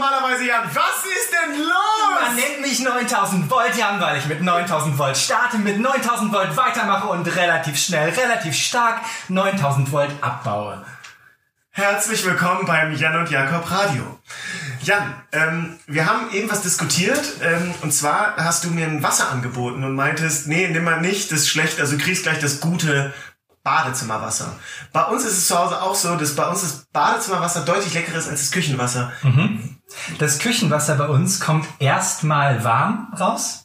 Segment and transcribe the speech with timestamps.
[0.00, 0.64] normalerweise, Jan.
[0.72, 2.24] Was ist denn los?
[2.24, 6.56] Man nennt mich 9000 Volt Jan, weil ich mit 9000 Volt starte, mit 9000 Volt
[6.56, 10.84] weitermache und relativ schnell, relativ stark 9000 Volt abbaue.
[11.72, 14.18] Herzlich willkommen beim Jan und Jakob Radio.
[14.82, 19.30] Jan, ähm, wir haben eben was diskutiert ähm, und zwar hast du mir ein Wasser
[19.30, 22.60] angeboten und meintest, nee, nimm mal nicht, das ist schlecht, also du kriegst gleich das
[22.60, 23.12] gute
[23.62, 24.56] Badezimmerwasser.
[24.92, 28.16] Bei uns ist es zu Hause auch so, dass bei uns das Badezimmerwasser deutlich leckerer
[28.16, 29.12] ist als das Küchenwasser.
[30.18, 33.64] Das Küchenwasser bei uns kommt erstmal warm raus.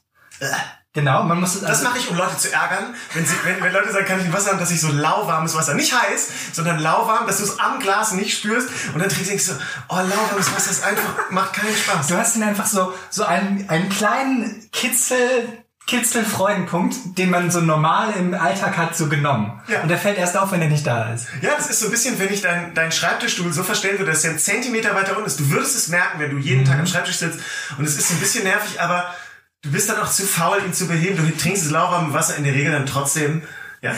[0.96, 2.96] Genau, man muss es Das also, mache ich, um Leute zu ärgern.
[3.14, 5.54] Wenn, sie, wenn, wenn Leute sagen, kann ich ein Wasser haben, dass ich so lauwarmes
[5.54, 9.26] Wasser, nicht heiß, sondern lauwarm, dass du es am Glas nicht spürst und dann trinkst
[9.26, 9.54] du denkst du,
[9.90, 12.08] oh, lauwarmes Wasser ist einfach, macht keinen Spaß.
[12.08, 18.14] Du hast ihn einfach so, so einen, einen kleinen Kitzel, Kitzel-Freudenpunkt, den man so normal
[18.18, 19.62] im Alltag hat, so genommen.
[19.68, 19.84] Ja.
[19.84, 21.28] Und der fällt erst auf, wenn er nicht da ist.
[21.42, 24.24] Ja, das ist so ein bisschen, wenn ich deinen dein Schreibtischstuhl so verstellen würde, dass
[24.24, 25.40] er einen Zentimeter weiter unten ist.
[25.40, 27.40] Du würdest es merken, wenn du jeden Tag am Schreibtisch sitzt.
[27.78, 29.14] Und es ist so ein bisschen nervig, aber
[29.62, 31.18] du bist dann auch zu faul, ihn zu beheben.
[31.18, 33.44] Du trinkst das lauwarme Wasser in der Regel dann trotzdem.
[33.82, 33.94] Ja.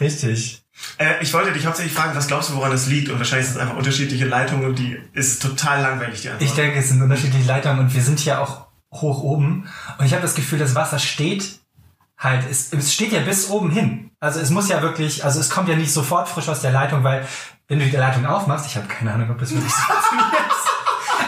[0.00, 0.62] Richtig.
[0.98, 3.08] Äh, ich wollte dich hauptsächlich fragen, was glaubst du, woran das liegt?
[3.08, 6.48] Und wahrscheinlich sind es einfach unterschiedliche Leitungen und die ist total langweilig, die Antwort.
[6.48, 9.68] Ich denke, es sind unterschiedliche Leitungen und wir sind hier auch hoch oben.
[9.98, 11.60] Und ich habe das Gefühl, das Wasser steht
[12.18, 14.10] halt, es, es steht ja bis oben hin.
[14.20, 17.04] Also es muss ja wirklich, also es kommt ja nicht sofort frisch aus der Leitung,
[17.04, 17.26] weil
[17.68, 20.32] wenn du die Leitung aufmachst, ich habe keine Ahnung, ob das wirklich so funktioniert.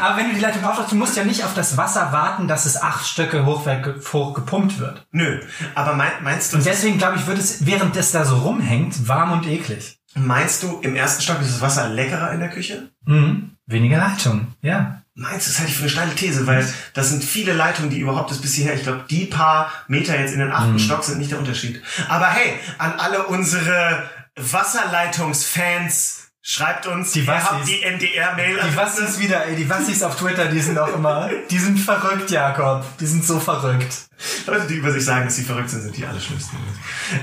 [0.03, 2.67] Aber wenn du die Leitung aufmachst, du musst ja nicht auf das Wasser warten, dass
[2.67, 3.67] es acht Stöcke hoch,
[4.12, 5.06] hoch gepumpt wird.
[5.11, 5.41] Nö.
[5.75, 9.08] Aber mein, meinst du, Und deswegen glaube ich, wird es, während das da so rumhängt,
[9.08, 9.98] warm und eklig.
[10.14, 12.91] meinst du, im ersten Stock ist das Wasser leckerer in der Küche?
[13.06, 13.53] Mhm.
[13.67, 15.03] Weniger Leitung, ja.
[15.19, 18.00] Meinst du, das halte ich für eine steile These, weil das sind viele Leitungen, die
[18.00, 21.31] überhaupt bis hierher, ich glaube, die paar Meter jetzt in den achten Stock sind nicht
[21.31, 21.83] der Unterschied.
[22.08, 27.48] Aber hey, an alle unsere Wasserleitungsfans, schreibt uns, Die ihr Wassis.
[27.50, 28.61] habt die NDR-Mail.
[28.70, 32.30] Die Wassis wieder, ey, die Wassis auf Twitter, die sind auch immer, die sind verrückt,
[32.30, 32.84] Jakob.
[32.98, 34.06] Die sind so verrückt.
[34.47, 36.58] Leute, die über sich sagen, dass sie verrückt sind, sind die allerschlimmsten.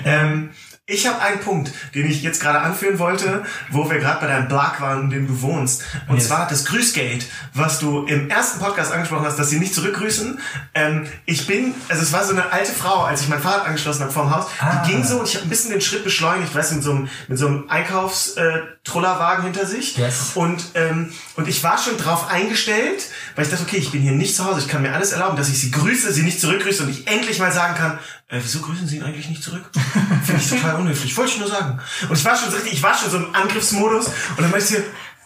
[0.03, 0.50] Ähm,
[0.85, 4.49] ich habe einen Punkt, den ich jetzt gerade anführen wollte, wo wir gerade bei deinem
[4.49, 5.81] Blag waren, in dem du wohnst.
[6.09, 6.27] Und Yes.
[6.27, 10.38] zwar das Grüßgate, was du im ersten Podcast angesprochen hast, dass sie nicht zurückgrüßen.
[10.75, 14.01] Ähm, ich bin, also es war so eine alte Frau, als ich mein Fahrrad angeschlossen
[14.01, 14.83] habe vorm Haus, Ah.
[14.85, 16.91] die ging so und ich habe ein bisschen den Schritt beschleunigt, weißt du, mit so
[16.91, 19.97] einem, mit so einem Einkaufstrollerwagen hinter sich.
[19.97, 20.31] Yes.
[20.35, 23.05] Und, ähm, und ich war schon drauf eingestellt,
[23.35, 25.38] weil ich dachte, okay, ich bin hier nicht zu Hause, ich kann mir alles erlauben,
[25.38, 28.59] dass ich sie grüße, sie nicht zurückgrüße und ich endlich mal sagen kann, äh, wieso
[28.59, 29.63] grüßen sie ihn eigentlich nicht zurück?
[30.25, 31.79] Finde ich total unhöflich, wollte ich nur sagen.
[32.07, 34.66] Und ich war schon so richtig, ich war schon so im Angriffsmodus und dann meinte
[34.66, 34.83] ich sie,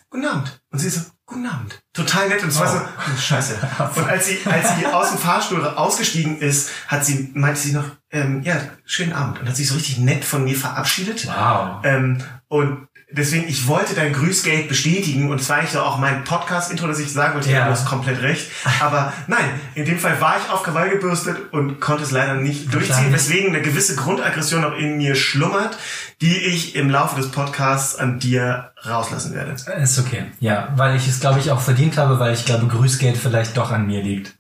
[0.10, 0.62] guten Abend.
[0.72, 1.82] Und sie so, guten Abend.
[1.94, 3.56] Total nett und es war so, oh, scheiße.
[3.96, 7.86] Und als sie, als sie aus dem Fahrstuhl ausgestiegen ist, hat sie, meinte sie noch,
[8.12, 11.28] ähm, ja, schönen Abend und hat sich so richtig nett von mir verabschiedet.
[11.28, 11.82] Wow.
[11.84, 16.88] Ähm, und deswegen, ich wollte dein Grüßgate bestätigen und zwar eigentlich so auch mein Podcast-Intro,
[16.88, 17.66] dass ich sagen wollte, ja.
[17.66, 18.50] Du hast komplett recht.
[18.82, 22.74] Aber nein, in dem Fall war ich auf Krawall gebürstet und konnte es leider nicht
[22.74, 25.78] durchziehen, weswegen eine gewisse Grundaggression auch in mir schlummert,
[26.22, 29.56] die ich im Laufe des Podcasts an dir rauslassen werde.
[29.82, 30.26] Ist okay.
[30.40, 33.72] Ja, weil ich es, glaube ich, auch verdient habe, weil ich glaube, Grüßgeld vielleicht doch
[33.72, 34.34] an mir liegt.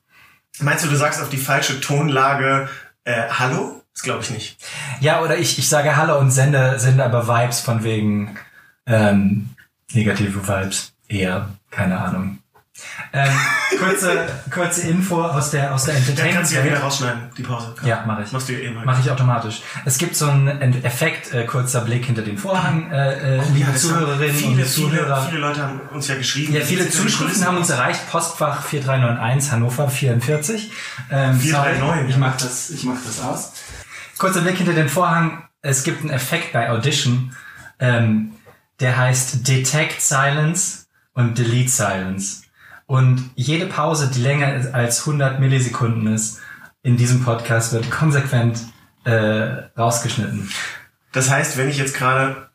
[0.59, 2.67] Meinst du, du sagst auf die falsche Tonlage
[3.03, 3.81] äh, Hallo?
[3.93, 4.57] Das glaube ich nicht.
[4.99, 8.37] Ja, oder ich, ich sage Hallo und sende, sende aber Vibes von wegen
[8.87, 9.49] ähm,
[9.93, 10.93] negative Vibes.
[11.07, 12.39] Eher, keine Ahnung.
[13.11, 13.31] Ähm,
[13.79, 17.73] kurze, kurze Info aus der, aus der Dann kannst du ja wieder rausschneiden, die Pause.
[17.83, 18.31] Ja, mache ich.
[18.31, 18.85] Machst du eh mal.
[18.85, 19.61] Mache ich automatisch.
[19.85, 23.75] Es gibt so einen Effekt, äh, kurzer Blick hinter den Vorhang, äh, äh, liebe Ja,
[23.75, 25.17] Zuhörerinnen viele, und Zuhörer.
[25.17, 26.53] Viele, viele Leute haben uns ja geschrieben.
[26.53, 28.09] Ja, viele Zuschriften haben uns erreicht.
[28.11, 30.71] Postfach 4391 Hannover 44.
[31.09, 32.17] Ähm, 439, sorry, ich ja.
[32.17, 33.53] mach das, ich mach das aus.
[34.17, 35.43] Kurzer Blick hinter den Vorhang.
[35.61, 37.35] Es gibt einen Effekt bei Audition,
[37.79, 38.33] ähm,
[38.79, 42.43] der heißt Detect Silence und Delete Silence.
[42.85, 46.39] Und jede Pause, die länger als 100 Millisekunden ist,
[46.83, 48.59] in diesem Podcast wird konsequent
[49.03, 50.49] äh, rausgeschnitten.
[51.11, 52.49] Das heißt, wenn ich jetzt gerade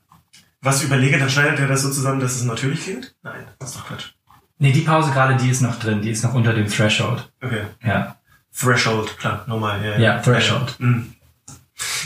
[0.62, 3.14] was überlege, dann schneidet er das so zusammen, dass es natürlich klingt?
[3.22, 4.12] Nein, das ist doch Quatsch.
[4.58, 7.32] Nee, die Pause gerade, die ist noch drin, die ist noch unter dem Threshold.
[7.42, 7.62] Okay.
[7.84, 8.16] Ja.
[8.56, 9.84] Threshold, klar, normal.
[9.84, 10.78] Ja, Ja, Threshold.
[10.78, 11.14] Mhm.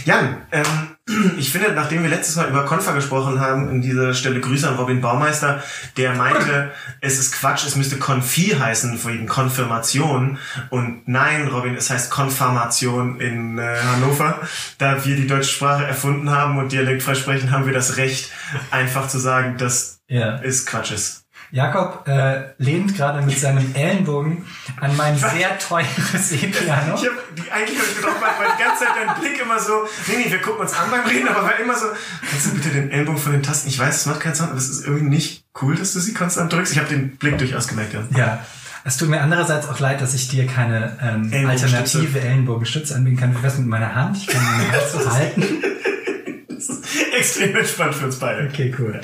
[0.07, 0.96] Jan, ähm,
[1.39, 4.75] ich finde, nachdem wir letztes Mal über Konfa gesprochen haben, an dieser Stelle Grüße an
[4.75, 5.63] Robin Baumeister,
[5.97, 10.39] der meinte, es ist Quatsch, es müsste Konfi heißen, wegen Konfirmation.
[10.71, 14.41] Und nein, Robin, es heißt Konfirmation in äh, Hannover.
[14.79, 18.33] Da wir die deutsche Sprache erfunden haben und dialektfrei sprechen, haben wir das Recht,
[18.71, 20.41] einfach zu sagen, dass Ja.
[20.43, 21.26] es Quatsch ist.
[21.51, 24.45] Jakob äh, lehnt gerade mit seinem Ellenbogen
[24.81, 26.95] an mein sehr teures E-Piano.
[26.95, 29.59] Ich hab, die, eigentlich habe ich gedacht, weil weil die ganze Zeit dein Blick immer
[29.59, 31.87] so, nee, nee, wir gucken uns an beim Reden, aber war immer so,
[32.29, 34.59] kannst du bitte den Ellbogen von den Tasten, ich weiß, es macht keinen Sound, aber
[34.59, 36.73] es ist irgendwie nicht cool, dass du sie konstant drückst.
[36.73, 38.01] Ich habe den Blick durchaus gemerkt, ja.
[38.17, 38.47] Ja.
[38.85, 43.37] Es tut mir andererseits auch leid, dass ich dir keine ähm, alternative Ellenbogenstütze anbieten kann.
[43.37, 44.17] Wie wär's mit meiner Hand?
[44.17, 45.43] Ich kann meine Hand so halten.
[47.19, 48.49] Extrem entspannt für uns beide.
[48.49, 48.93] Okay, cool.
[48.95, 49.01] Ja,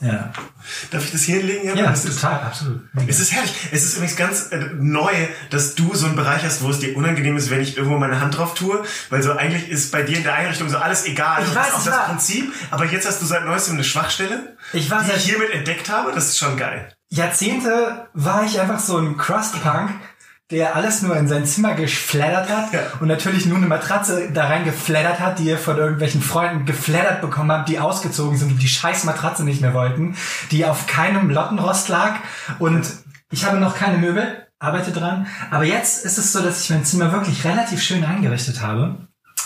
[0.00, 1.76] Darf ich das hier hinlegen?
[1.76, 2.82] ja das ist, total, absolut.
[3.08, 3.52] es ist herrlich.
[3.72, 5.12] Es ist übrigens ganz äh, neu,
[5.50, 8.20] dass du so einen Bereich hast, wo es dir unangenehm ist, wenn ich irgendwo meine
[8.20, 8.84] Hand drauf tue.
[9.10, 11.42] Weil so eigentlich ist bei dir in der Einrichtung so alles egal.
[11.42, 12.52] Ich weiß, das ist auch das Prinzip.
[12.70, 16.12] Aber jetzt hast du seit neuestem eine Schwachstelle, Ich war die ich hiermit entdeckt habe.
[16.12, 16.92] Das ist schon geil.
[17.10, 19.90] Jahrzehnte war ich einfach so ein Crust-Punk,
[20.50, 22.80] der alles nur in sein Zimmer geflattert hat Ja.
[23.00, 27.20] und natürlich nur eine Matratze da rein geflattert hat, die er von irgendwelchen Freunden geflattert
[27.20, 30.16] bekommen hat, die ausgezogen sind und die scheiß Matratze nicht mehr wollten,
[30.50, 32.14] die auf keinem Lottenrost lag
[32.58, 32.86] und
[33.30, 36.84] ich habe noch keine Möbel, arbeite dran, aber jetzt ist es so, dass ich mein
[36.84, 38.96] Zimmer wirklich relativ schön eingerichtet habe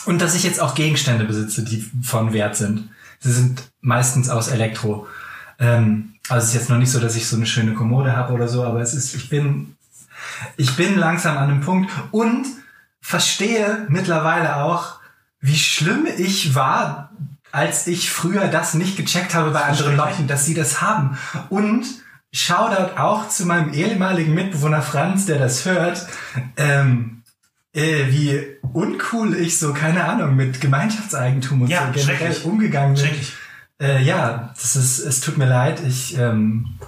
[0.06, 2.88] und dass ich jetzt auch Gegenstände besitze, die von Wert sind.
[3.18, 5.06] Sie sind meistens aus Elektro.
[5.58, 8.32] Ähm, also es ist jetzt noch nicht so, dass ich so eine schöne Kommode habe
[8.32, 9.76] oder so, aber es ist, ich bin,
[10.56, 12.46] ich bin langsam an einem Punkt und
[13.00, 15.00] verstehe mittlerweile auch,
[15.40, 17.10] wie schlimm ich war,
[17.50, 21.18] als ich früher das nicht gecheckt habe bei anderen Leuten, dass sie das haben.
[21.50, 21.84] Und
[22.34, 26.06] Shoutout auch zu meinem ehemaligen Mitbewohner Franz, der das hört,
[26.56, 27.22] ähm,
[27.74, 33.10] äh, wie uncool ich so, keine Ahnung, mit Gemeinschaftseigentum und Ja, so generell umgegangen bin.
[33.80, 35.82] Äh, ja, das ist, es tut mir leid.
[35.86, 36.78] Ich, ähm,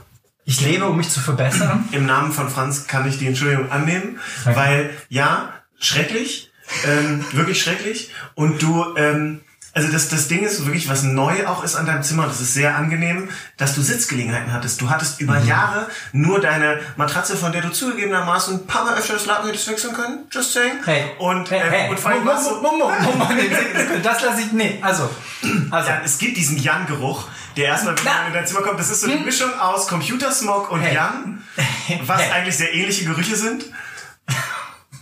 [0.44, 1.88] ich lebe, um mich zu verbessern.
[1.93, 4.61] Im Namen von Franz kann ich die Entschuldigung annehmen, Danke.
[4.61, 6.50] weil ja, schrecklich,
[6.87, 8.11] ähm, wirklich schrecklich.
[8.35, 9.41] Und du, ähm,
[9.75, 12.55] also das, das Ding ist wirklich, was neu auch ist an deinem Zimmer, das ist
[12.55, 14.81] sehr angenehm, dass du Sitzgelegenheiten hattest.
[14.81, 15.49] Du hattest über Mhm.
[15.49, 19.69] Jahre nur deine Matratze, von der du zugegebenermaßen ein paar Mal öfter das Laken hättest
[19.69, 20.21] wechseln können.
[20.31, 20.75] Just saying.
[20.85, 21.05] Hey.
[21.19, 21.91] Und, hey, ähm, hey.
[21.91, 25.11] und vor allem Moment, Moment, Moment, das lasse ich, nee, also,
[25.71, 28.91] also, ja, es gibt diesen Jan-Geruch, der erstmal, wenn man in dein Zimmer kommt, das
[28.91, 30.94] ist so die Mischung aus Computersmog und Hey.
[30.94, 31.43] Jan,
[32.06, 32.31] was Hey.
[32.32, 33.65] eigentlich sehr ähnliche Gerüche sind.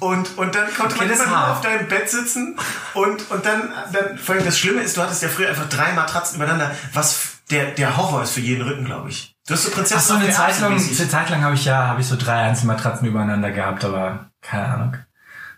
[0.03, 2.59] Und, und dann konnte man immer nur auf deinem Bett sitzen
[2.95, 5.93] und, und dann, dann, vor allem das Schlimme ist, du hattest ja früher einfach drei
[5.93, 9.37] Matratzen übereinander, was der, der Horror ist für jeden Rücken, glaube ich.
[9.47, 11.87] Du hast so Prinzessin ach so, eine Zeit lang, eine Zeit lang habe ich ja,
[11.87, 14.97] habe ich so drei Einzelmatratzen übereinander gehabt, aber keine Ahnung.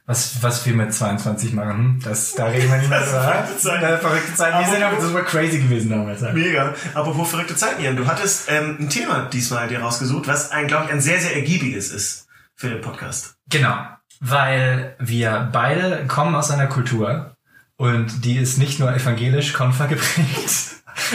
[0.07, 2.01] Was, was wir mit 22 machen, hm?
[2.05, 3.23] das, da reden wir nicht mehr drüber.
[3.23, 3.83] verrückte Zeit.
[3.83, 4.53] Das ist verrückte Zeit.
[4.53, 6.21] Wir Aber sind wo- aber, war crazy gewesen damals.
[6.21, 6.75] Mega.
[6.93, 7.97] Apropos verrückte Zeiten, Jan.
[7.97, 11.35] Du hattest ähm, ein Thema diesmal dir rausgesucht, was ein, glaube ich, ein sehr, sehr
[11.35, 13.37] ergiebiges ist für den Podcast.
[13.49, 13.77] Genau,
[14.21, 17.37] weil wir beide kommen aus einer Kultur
[17.77, 20.75] und die ist nicht nur evangelisch Konfer geprägt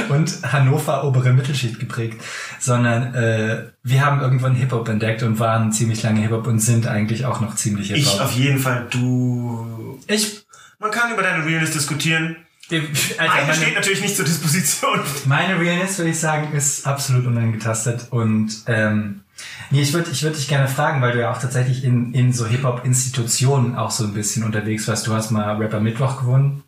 [0.10, 2.22] und Hannover obere Mittelschicht geprägt,
[2.60, 7.26] sondern äh, wir haben irgendwann Hip-Hop entdeckt und waren ziemlich lange Hip-Hop und sind eigentlich
[7.26, 8.26] auch noch ziemlich Ich Hip-Hop.
[8.26, 10.00] auf jeden Fall, du...
[10.08, 10.46] Ich,
[10.80, 12.36] Man kann über deine Realness diskutieren.
[12.72, 15.00] Alter, Meine steht natürlich nicht zur Disposition.
[15.26, 19.22] meine Realness, würde ich sagen, ist absolut unangetastet und ähm,
[19.72, 22.34] nee, ich würde ich würd dich gerne fragen, weil du ja auch tatsächlich in, in
[22.34, 25.08] so Hip-Hop-Institutionen auch so ein bisschen unterwegs warst.
[25.08, 26.64] Du hast mal Rapper Mittwoch gewonnen,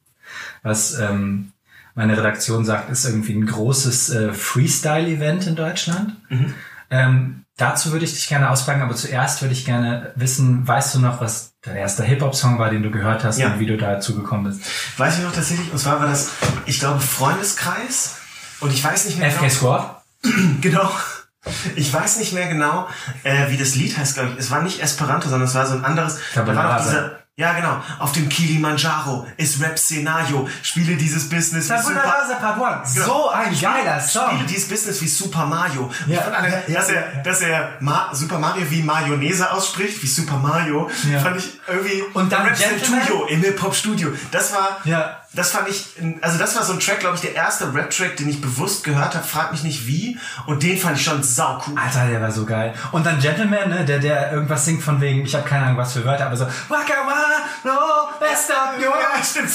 [0.63, 1.51] was ähm,
[1.95, 6.15] meine Redaktion sagt, ist irgendwie ein großes äh, Freestyle-Event in Deutschland.
[6.89, 11.00] Ähm, dazu würde ich dich gerne ausfragen, aber zuerst würde ich gerne wissen, weißt du
[11.00, 13.53] noch, was dein erster Hip-Hop-Song war, den du gehört hast Ja.
[13.53, 14.62] und wie du dazu gekommen bist?
[14.97, 16.31] Weiß ich noch tatsächlich, und zwar war das,
[16.65, 18.15] ich glaube, Freundeskreis.
[18.62, 20.01] Und ich weiß nicht mehr FK Squad?
[20.62, 20.89] Genau.
[21.75, 22.88] Ich weiß nicht mehr genau,
[23.23, 24.39] äh, wie das Lied heißt, glaube ich.
[24.39, 26.19] Es war nicht Esperanto, sondern es war so ein anderes.
[26.36, 27.81] Da war noch dieser, ja, genau.
[27.98, 30.48] Auf dem Kilimanjaro ist Rap-Szenario.
[30.62, 32.03] Spiele dieses Business wie Super...
[32.03, 32.81] Rasa Part One.
[32.93, 33.05] Genau.
[33.05, 34.45] So ein geiler Spiele Song.
[34.48, 35.89] dieses Business wie Super Mario.
[36.05, 40.03] Ja, ich fand ja, dass ja, er, dass er Ma Super Mario wie Mayonnaise ausspricht,
[40.03, 40.88] wie Super Mario,
[41.24, 42.03] fand ich irgendwie.
[42.13, 42.57] Und dann Rap?
[42.57, 44.12] Studio im Hip Hop Studio.
[44.29, 45.17] Das war, Ja.
[45.33, 45.85] Das fand ich,
[46.21, 49.15] also das war so ein Track, glaube ich, der erste Rap-Track, den ich bewusst gehört
[49.15, 49.25] habe.
[49.25, 50.17] Frag mich nicht wie.
[50.45, 51.77] Und den fand ich schon sau cool.
[51.77, 52.73] Alter, der war so geil.
[52.91, 55.93] Und dann Gentleman, ne, der, der irgendwas singt von wegen, ich habe keine Ahnung, was
[55.93, 57.23] für Wörter, aber so, Waka wa,
[57.63, 58.93] no, best up your...
[59.00, 59.50] Ja, stimmt.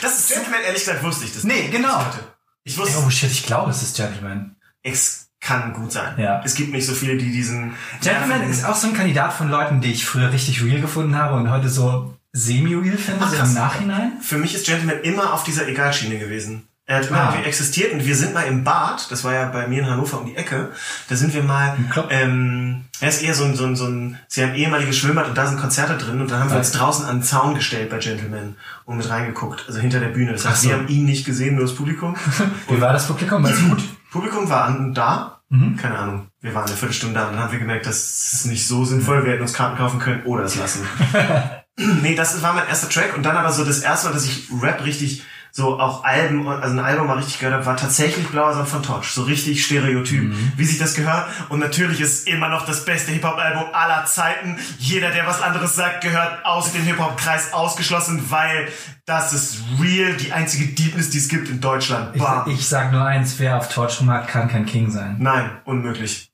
[0.00, 1.42] Das ist Gentleman, ehrlich gesagt, wusste ich das.
[1.42, 1.98] Nee, genau.
[1.98, 2.18] Leute.
[2.62, 4.54] Ich wusste, Oh shit, ich glaube, es ist Gentleman.
[4.84, 6.14] es kann gut sein.
[6.16, 6.40] Ja.
[6.44, 7.74] Es gibt nicht so viele, die diesen...
[8.00, 11.34] Gentleman ist auch so ein Kandidat von Leuten, die ich früher richtig real gefunden habe
[11.34, 14.12] und heute so semi-real finde, so im Nachhinein.
[14.20, 16.66] Für mich ist Gentleman immer auf dieser Egalschiene gewesen.
[16.84, 17.36] Er hat immer Ah.
[17.44, 20.26] existiert und wir sind mal im Bad, das war ja bei mir in Hannover um
[20.26, 20.72] die Ecke,
[21.08, 21.76] da sind wir mal,
[22.10, 25.38] ähm, er ist eher so ein, so ein, so ein, sie haben ehemaliges Schwimmbad und
[25.38, 27.98] da sind Konzerte drin und dann haben wir uns draußen an den Zaun gestellt bei
[27.98, 30.32] Gentleman und mit reingeguckt, also hinter der Bühne.
[30.32, 30.68] Das heißt, so.
[30.70, 32.16] wir haben ihn nicht gesehen, nur das Publikum.
[32.68, 33.44] Wie war das Publikum?
[33.44, 33.82] War es gut?
[34.10, 35.76] Publikum war an, da, Mhm.
[35.76, 38.66] keine Ahnung, wir waren eine Viertelstunde da und dann haben wir gemerkt, das ist nicht
[38.66, 40.80] so sinnvoll, wir hätten uns Karten kaufen können oder es lassen.
[41.76, 44.48] nee, das war mein erster Track und dann aber so das erste Mal, dass ich
[44.60, 45.24] Rap richtig
[45.54, 48.82] so auch Alben, also ein Album mal richtig gehört habe, war tatsächlich Blauer Sand von
[48.82, 49.12] Tosh.
[49.12, 50.52] So richtig Stereotyp, Mhm.
[50.56, 51.26] wie sich das gehört.
[51.50, 54.58] Und natürlich ist immer noch das beste Hip-Hop-Album aller Zeiten.
[54.78, 58.68] Jeder, der was anderes sagt, gehört aus dem Hip-Hop-Kreis ausgeschlossen, weil
[59.04, 62.16] das ist real, die einzige Deepness, die es gibt in Deutschland.
[62.16, 62.22] Ich,
[62.54, 65.16] ich sag nur eins, wer auf Torch mag, kann kein King sein.
[65.18, 66.31] Nein, unmöglich.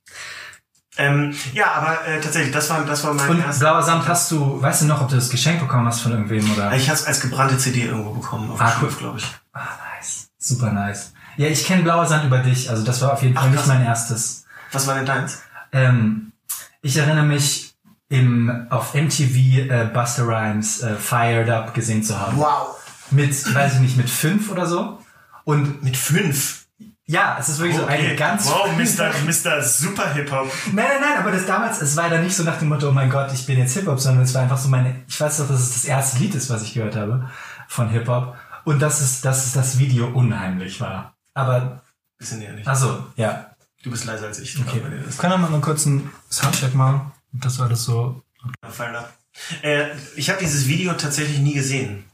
[0.99, 3.61] Ähm, ja, aber äh, tatsächlich, das war, das war mein Und erstes.
[3.61, 6.51] Blauer Samt hast du, weißt du noch, ob du das Geschenk bekommen hast von irgendwem
[6.53, 6.73] oder?
[6.75, 8.91] Ich es als gebrannte CD irgendwo bekommen, auf Ah, cool.
[8.99, 9.27] Glaube ich.
[9.53, 9.61] Ah,
[9.97, 10.29] nice.
[10.39, 11.13] Super nice.
[11.37, 13.67] Ja, ich kenne Blauer Sand über dich, also das war auf jeden Fall Ach, nicht
[13.69, 14.45] mein erstes.
[14.73, 15.41] Was war denn deins?
[15.71, 16.33] Ähm,
[16.83, 17.77] ich erinnere mich
[18.09, 19.37] im, auf MTV
[19.71, 22.39] äh, Buster Rhymes äh, Fired Up gesehen zu haben.
[22.39, 22.77] Wow.
[23.13, 24.99] Mit, weiß ich nicht, mit fünf oder so.
[25.45, 26.67] Und Mit fünf.
[27.09, 29.11] Ja, es ist wirklich so eine ganz wow, Mr.
[29.27, 29.63] Mr.
[29.63, 30.53] Super Hip-Hop.
[30.73, 32.93] Nein, nein, nein, aber das damals, es war dann nicht so nach dem Motto, oh
[32.93, 35.49] mein Gott, ich bin jetzt Hip-Hop, sondern es war einfach so meine, ich weiß doch,
[35.49, 37.29] dass es das erste Lied ist, was ich gehört habe
[37.67, 38.37] von Hip-Hop.
[38.65, 41.15] Und dass es, dass es das Video unheimlich war.
[41.33, 41.81] Aber,
[42.19, 42.69] Bisschen näher nicht.
[42.69, 43.47] also, ja.
[43.83, 44.61] Du bist leiser als ich.
[44.61, 44.83] Okay.
[45.07, 47.13] Das- Können wir mal einen Soundcheck machen?
[47.33, 48.23] Das war das so.
[48.61, 49.13] Up.
[49.63, 49.87] Äh,
[50.17, 52.05] ich habe dieses Video tatsächlich nie gesehen.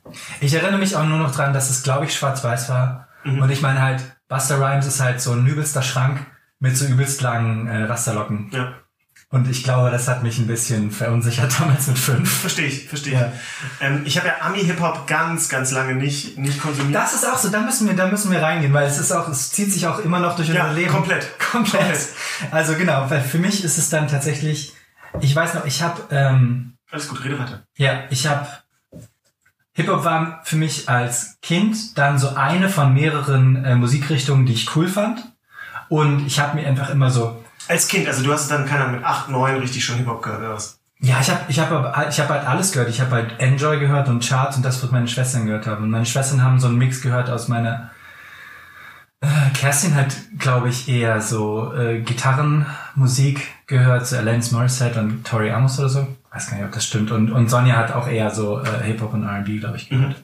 [0.41, 3.09] Ich erinnere mich auch nur noch dran, dass es, glaube ich, schwarz-weiß war.
[3.25, 3.41] Mhm.
[3.43, 6.25] Und ich meine halt, Buster Rhymes ist halt so ein übelster Schrank
[6.59, 8.51] mit so übelst langen äh, Rasterlocken.
[8.53, 8.75] Ja.
[9.31, 12.41] Und ich glaube, das hat mich ein bisschen verunsichert damals mit fünf.
[12.43, 13.33] Verstehe ich, verstehe Ja.
[13.81, 13.87] ich.
[13.87, 16.95] Ähm, ich habe ja Ami-Hip-Hop ganz, ganz lange nicht, nicht konsumiert.
[16.95, 19.29] Das ist auch so, da müssen wir, da müssen wir reingehen, weil es ist auch,
[19.29, 20.91] es zieht sich auch immer noch durch Ja, unser Leben.
[20.93, 21.39] komplett.
[21.39, 21.83] Komplett.
[21.83, 22.09] Komplett.
[22.53, 24.73] Also genau, weil für mich ist es dann tatsächlich,
[25.21, 27.67] ich weiß noch, ich habe, ähm, Alles gut, rede weiter.
[27.77, 28.47] ja, ich habe,
[29.75, 34.75] Hip-Hop war für mich als Kind dann so eine von mehreren äh, Musikrichtungen, die ich
[34.77, 35.33] cool fand.
[35.89, 38.97] Und ich habe mir einfach immer so, Als Kind, also du hast dann, keine Ahnung,
[38.97, 40.79] mit 8, 9 richtig schon Hip-Hop gehört, oder was?
[41.01, 42.89] Ja, ich habe ich hab, ich hab halt alles gehört.
[42.89, 45.85] Ich habe halt Enjoy gehört und Charts und das, was meine Schwestern gehört haben.
[45.85, 47.91] Und meine Schwestern haben so einen Mix gehört aus meiner...
[49.21, 55.51] Äh, Kerstin hat, glaube ich, eher so äh, Gitarrenmusik gehört, so Alanis Morissette und Tori
[55.51, 56.07] Amos oder so.
[56.35, 57.13] Weiß gar nicht, ob das stimmt.
[57.13, 60.17] Und, und Sonja hat auch eher so äh, Hip-Hop und R&B, glaube ich, gehört.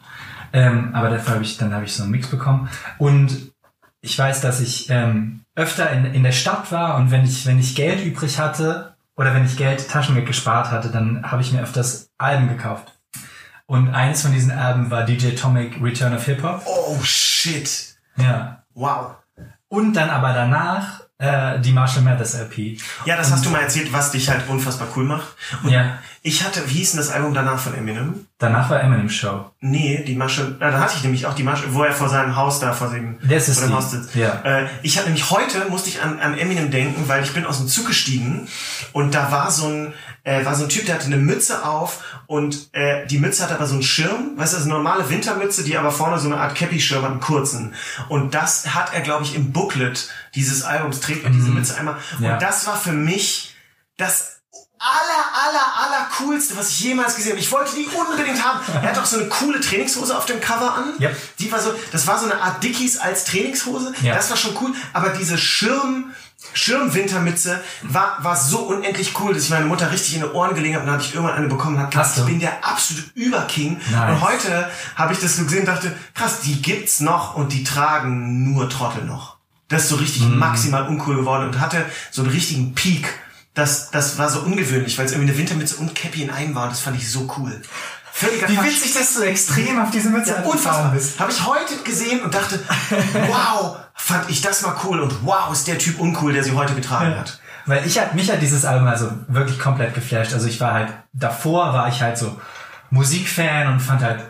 [0.53, 2.69] Ähm, aber dafür habe ich, dann habe ich so einen Mix bekommen.
[2.99, 3.53] Und
[4.01, 7.61] ich weiß, dass ich ähm, öfter in, in der Stadt war und wenn ich, wenn
[7.61, 11.63] ich Geld übrig hatte oder wenn ich Geld Taschengeld gespart hatte, dann habe ich mir
[11.63, 12.99] öfters Alben gekauft.
[13.67, 16.63] Und eines von diesen Alben war DJ Tomic Return of Hip Hop.
[16.67, 17.95] Oh, shit.
[18.17, 18.65] Ja.
[18.75, 19.15] Wow.
[19.69, 22.79] Und dann aber danach äh, die Marshall Mathers LP.
[23.05, 25.29] Ja, das hast du mal erzählt, was dich halt unfassbar cool macht.
[25.63, 25.99] Und Ja.
[26.23, 28.27] ich hatte, wie hieß denn das Album danach von Eminem?
[28.39, 29.51] Danach war Eminem Show.
[29.61, 32.37] Nee, die Masche, äh, da hatte ich nämlich auch die Masche, wo er vor seinem
[32.37, 33.77] Haus da, vor dem, Das ist vor dem die.
[33.77, 34.15] Haus sitzt.
[34.15, 34.41] Ja.
[34.45, 37.59] Äh, ich hatte nämlich heute, musste ich an, an Eminem denken, weil ich bin aus
[37.59, 38.49] dem Zug gestiegen
[38.93, 39.93] und da war so ein,
[40.25, 43.53] äh, war so ein Typ, der hatte eine Mütze auf und äh, die Mütze hat
[43.53, 46.39] aber so einen Schirm, weißt du, ist eine normale Wintermütze, die aber vorne so eine
[46.39, 47.75] Art Cappy-Schirm hat, einen kurzen.
[48.09, 51.97] Und das hat er, glaube ich, im Booklet dieses Albums, trägt er diese Mütze einmal.
[52.19, 52.25] Mhm.
[52.25, 52.33] Ja.
[52.35, 53.55] Und das war für mich
[53.97, 54.41] das
[54.81, 57.41] aller, aller, aller coolste, was ich jemals gesehen habe.
[57.41, 58.61] Ich wollte die unbedingt haben.
[58.73, 60.95] Er hat auch so eine coole Trainingshose auf dem Cover an.
[60.99, 61.17] Yep.
[61.39, 63.93] Die war so, das war so eine Art Dickies als Trainingshose.
[64.01, 64.15] Ja.
[64.15, 64.73] Das war schon cool.
[64.95, 66.15] Aber diese Schirm,
[66.55, 70.77] Schirmwintermütze war, war so unendlich cool, dass ich meine Mutter richtig in die Ohren gelegen
[70.77, 73.11] habe und dann habe ich irgendwann eine bekommen und habe gedacht, ich bin der absolute
[73.15, 73.79] Überking.
[73.91, 74.11] Nice.
[74.11, 77.65] Und heute habe ich das so gesehen und dachte, krass, die gibt's noch und die
[77.65, 79.40] tragen nur Trottel noch.
[79.71, 80.39] Das ist so richtig Mhm.
[80.39, 83.09] maximal uncool geworden und hatte so einen richtigen Peak.
[83.55, 86.65] Das, das war so ungewöhnlich, weil es irgendwie eine Wintermütze und Cappy in einem war
[86.65, 87.61] und das fand ich so cool.
[88.13, 88.67] Völliger Wie Quatsch.
[88.67, 90.91] witzig, dass du extrem auf diese Mütze Ja, unfassbar.
[90.93, 91.19] bist.
[91.19, 92.61] Habe ich heute gesehen und dachte,
[93.29, 96.75] wow, fand ich das mal cool und wow, ist der Typ uncool, der sie heute
[96.75, 97.41] getragen hat.
[97.67, 100.33] Weil ich hat, mich hat dieses Album also wirklich komplett geflasht.
[100.33, 102.41] Also ich war halt, davor war ich halt so
[102.91, 104.21] Musikfan und fand halt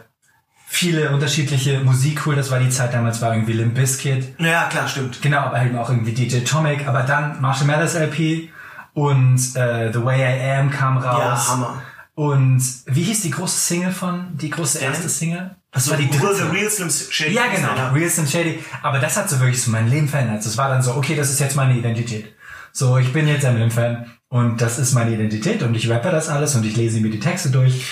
[0.72, 2.36] viele unterschiedliche Musik cool.
[2.36, 4.34] Das war die Zeit damals, war irgendwie Limp Bizkit.
[4.38, 5.20] Ja, klar, stimmt.
[5.20, 6.86] Genau, aber eben auch irgendwie DJ Tomic.
[6.86, 8.50] Aber dann Marshall Mathers LP
[8.94, 11.18] und äh, The Way I Am kam raus.
[11.18, 11.82] Ja, Hammer.
[12.14, 15.56] Und wie hieß die große Single von, die große erste Single?
[15.72, 16.52] Das war die dritte.
[16.52, 17.34] Real Slim Shady.
[17.34, 17.74] Ja, genau.
[17.74, 17.90] Ja.
[17.90, 18.60] Real Slim Shady.
[18.82, 20.44] Aber das hat so wirklich so mein Leben verändert.
[20.44, 22.32] Das war dann so, okay, das ist jetzt meine Identität.
[22.72, 26.54] So, ich bin jetzt Eminem-Fan und das ist meine Identität und ich rappe das alles
[26.54, 27.84] und ich lese mir die Texte durch.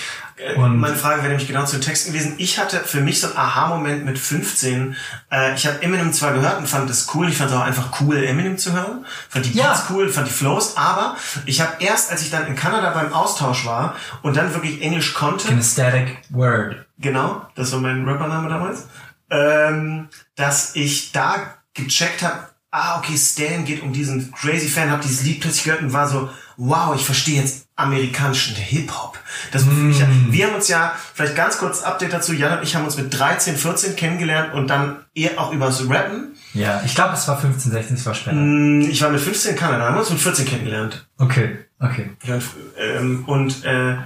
[0.57, 2.35] Und Meine Frage wäre nämlich genau zu den Texten gewesen.
[2.39, 4.95] Ich hatte für mich so einen Aha-Moment mit 15.
[5.33, 7.29] Äh, ich habe Eminem zwar gehört und fand das cool.
[7.29, 9.05] Ich fand es auch einfach cool, Eminem zu hören.
[9.29, 9.69] Fand die Ja.
[9.73, 10.77] Beats cool, fand die Flows.
[10.77, 11.17] Aber
[11.47, 15.15] ich habe erst, als ich dann in Kanada beim Austausch war und dann wirklich Englisch
[15.15, 16.87] konnte, Kinesthetic Word.
[16.99, 18.87] genau, das war mein Rappername damals,
[19.31, 25.01] ähm, dass ich da gecheckt habe, ah, okay, Stan geht um diesen crazy Fan, hab
[25.03, 29.19] dieses Lied plötzlich gehört und war so, wow, ich verstehe jetzt amerikanischen Hip-Hop.
[29.53, 29.91] Das mm.
[29.91, 32.97] ich, wir haben uns ja, vielleicht ganz kurz Update dazu, Jan und ich haben uns
[32.97, 36.35] mit 13, 14 kennengelernt und dann eher auch über so Rappen.
[36.55, 38.37] Ja, ich glaube, es war 15, 16, es war später.
[38.37, 41.07] Mm, ich war mit 15 in Kanada, haben uns mit 14 kennengelernt.
[41.19, 42.11] Okay, okay.
[42.25, 42.45] Ja, und,
[42.77, 43.97] ähm, und äh,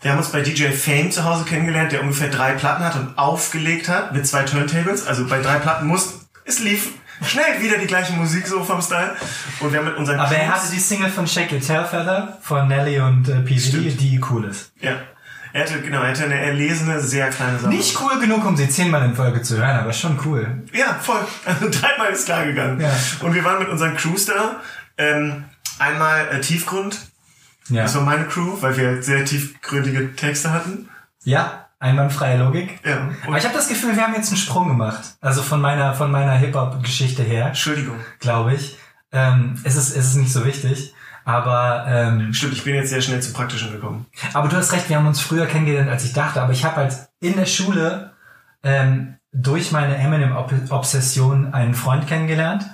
[0.00, 3.18] wir haben uns bei DJ Fame zu Hause kennengelernt, der ungefähr drei Platten hat und
[3.18, 5.06] aufgelegt hat mit zwei Turntables.
[5.06, 6.88] Also bei drei Platten muss, es lief
[7.24, 9.16] schnell wieder die gleiche Musik so vom Style.
[9.60, 12.38] Und wir haben mit unseren Aber er hatte die Single von Shake Your Tail Feather
[12.42, 14.72] von Nelly und äh, PZ, die cool ist.
[14.80, 14.96] Ja.
[15.52, 17.70] Er hatte, genau, er hatte eine erlesene, sehr kleine Sache.
[17.70, 20.62] Nicht cool genug, um sie zehnmal in Folge zu hören, aber schon cool.
[20.72, 21.20] Ja, voll.
[21.44, 22.80] Also dreimal ist klar gegangen.
[22.80, 22.90] Ja.
[23.20, 24.60] Und wir waren mit unseren Crews da.
[24.96, 25.44] Ähm,
[25.78, 26.98] einmal äh, Tiefgrund.
[27.68, 27.82] Ja.
[27.82, 30.88] Das war meine Crew, weil wir sehr tiefgründige Texte hatten.
[31.24, 31.69] Ja.
[31.80, 32.78] Einwandfreie Logik.
[32.84, 33.08] Ja.
[33.26, 35.16] Aber ich habe das Gefühl, wir haben jetzt einen Sprung gemacht.
[35.20, 37.46] Also von meiner, von meiner Hip-Hop-Geschichte her.
[37.46, 37.96] Entschuldigung.
[38.20, 38.78] Glaube ich.
[39.12, 40.94] Ähm, es, ist, es ist nicht so wichtig.
[41.24, 44.06] Aber ähm, stimmt, ich bin jetzt sehr schnell zum Praktischen gekommen.
[44.34, 46.42] Aber du hast recht, wir haben uns früher kennengelernt, als ich dachte.
[46.42, 48.12] Aber ich habe halt in der Schule
[48.62, 52.66] ähm, durch meine Eminem-Obsession einen Freund kennengelernt,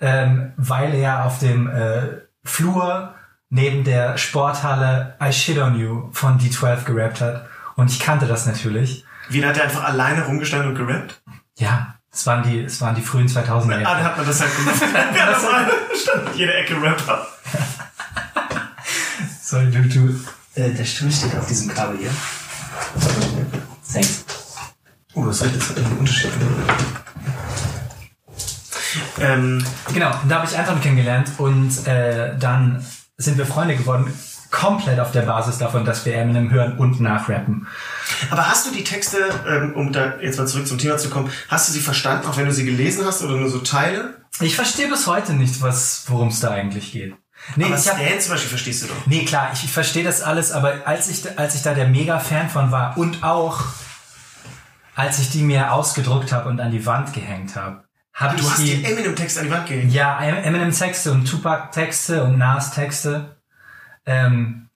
[0.00, 3.14] ähm, weil er auf dem äh, Flur
[3.50, 7.46] neben der Sporthalle I Shit on You von D12 gerappt hat.
[7.76, 9.04] Und ich kannte das natürlich.
[9.28, 11.20] Wie, hat er einfach alleine rumgestanden und gerappt?
[11.58, 13.80] Ja, es waren die, es waren die frühen 2000er.
[13.80, 14.80] Ja, dann hat man das halt gemacht.
[15.16, 17.26] ja, das war, stand jede Ecke Rapper.
[19.42, 20.20] Sorry, du, du.
[20.54, 22.10] Äh, der Stimme steht auf diesem Kabel hier.
[23.92, 24.24] Thanks.
[25.14, 26.30] Oh, das ist ein Unterschied.
[29.20, 32.84] Ähm, genau, da habe ich Anton kennengelernt und äh, dann
[33.18, 34.12] sind wir Freunde geworden
[34.56, 37.66] komplett auf der Basis davon, dass wir Eminem hören und nachrappen.
[38.30, 41.30] Aber hast du die Texte, ähm, um da jetzt mal zurück zum Thema zu kommen,
[41.48, 44.16] hast du sie verstanden, auch wenn du sie gelesen hast oder nur so Teile?
[44.40, 47.14] Ich verstehe bis heute nicht, was, worum es da eigentlich geht.
[47.54, 49.06] Nee, aber ich hab, Stan zum Beispiel verstehst du doch.
[49.06, 52.48] Nee, klar, ich, ich verstehe das alles, aber als ich, als ich da der Mega-Fan
[52.48, 53.60] von war und auch
[54.94, 57.84] als ich die mir ausgedruckt habe und an die Wand gehängt habe,
[58.14, 59.92] habe ich Du hast die, die Eminem-Texte an die Wand gehängt?
[59.92, 63.35] Ja, Eminem-Texte und Tupac-Texte und Nas-Texte.
[64.06, 64.68] Ähm,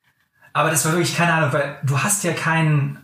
[0.53, 2.99] aber das war wirklich keine Ahnung, weil du hast ja keinen,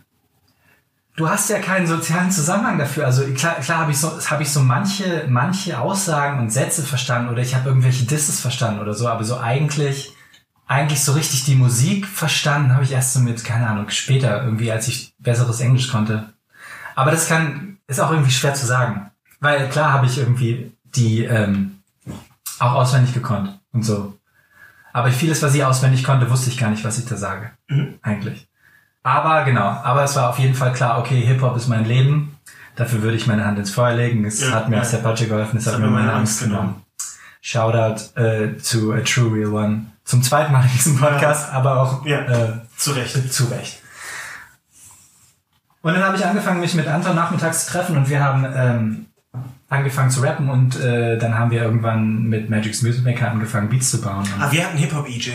[1.15, 3.05] du hast ja keinen sozialen Zusammenhang dafür.
[3.05, 7.29] Also klar, klar habe ich so, habe ich so manche, manche Aussagen und Sätze verstanden
[7.29, 10.13] oder ich habe irgendwelche Disses verstanden oder so, aber so eigentlich,
[10.67, 14.71] eigentlich so richtig die Musik verstanden habe ich erst so mit, keine Ahnung, später irgendwie,
[14.71, 16.33] als ich besseres Englisch konnte.
[16.95, 21.23] Aber das kann, ist auch irgendwie schwer zu sagen, weil klar habe ich irgendwie die
[21.23, 21.79] ähm,
[22.59, 24.16] auch auswendig gekonnt und so.
[24.97, 27.51] Aber vieles, was ich auswendig konnte, wusste ich gar nicht, was ich da sage.
[27.67, 27.99] Mhm.
[28.01, 28.47] Eigentlich.
[29.03, 32.35] Aber genau, aber es war auf jeden Fall klar, okay, Hip-Hop ist mein Leben.
[32.75, 34.25] Dafür würde ich meine Hand ins Feuer legen.
[34.25, 34.81] Es ja, hat mir ja.
[34.81, 36.81] aus der Patsche geholfen, es das hat mir meine Angst genommen.
[37.41, 39.85] Shoutout äh, to a true real one.
[40.03, 41.53] Zum zweiten Mal in diesem Podcast, ja.
[41.53, 43.31] aber auch ja, äh, zu Recht.
[43.31, 43.83] Zu Recht.
[45.83, 49.05] Und dann habe ich angefangen, mich mit Anton nachmittags zu treffen und wir haben ähm,
[49.69, 53.91] angefangen zu rappen und äh, dann haben wir irgendwann mit Magic's Music Maker angefangen, Beats
[53.91, 54.23] zu bauen.
[54.39, 55.31] Ah, wir hatten Hip-Hop-EJ.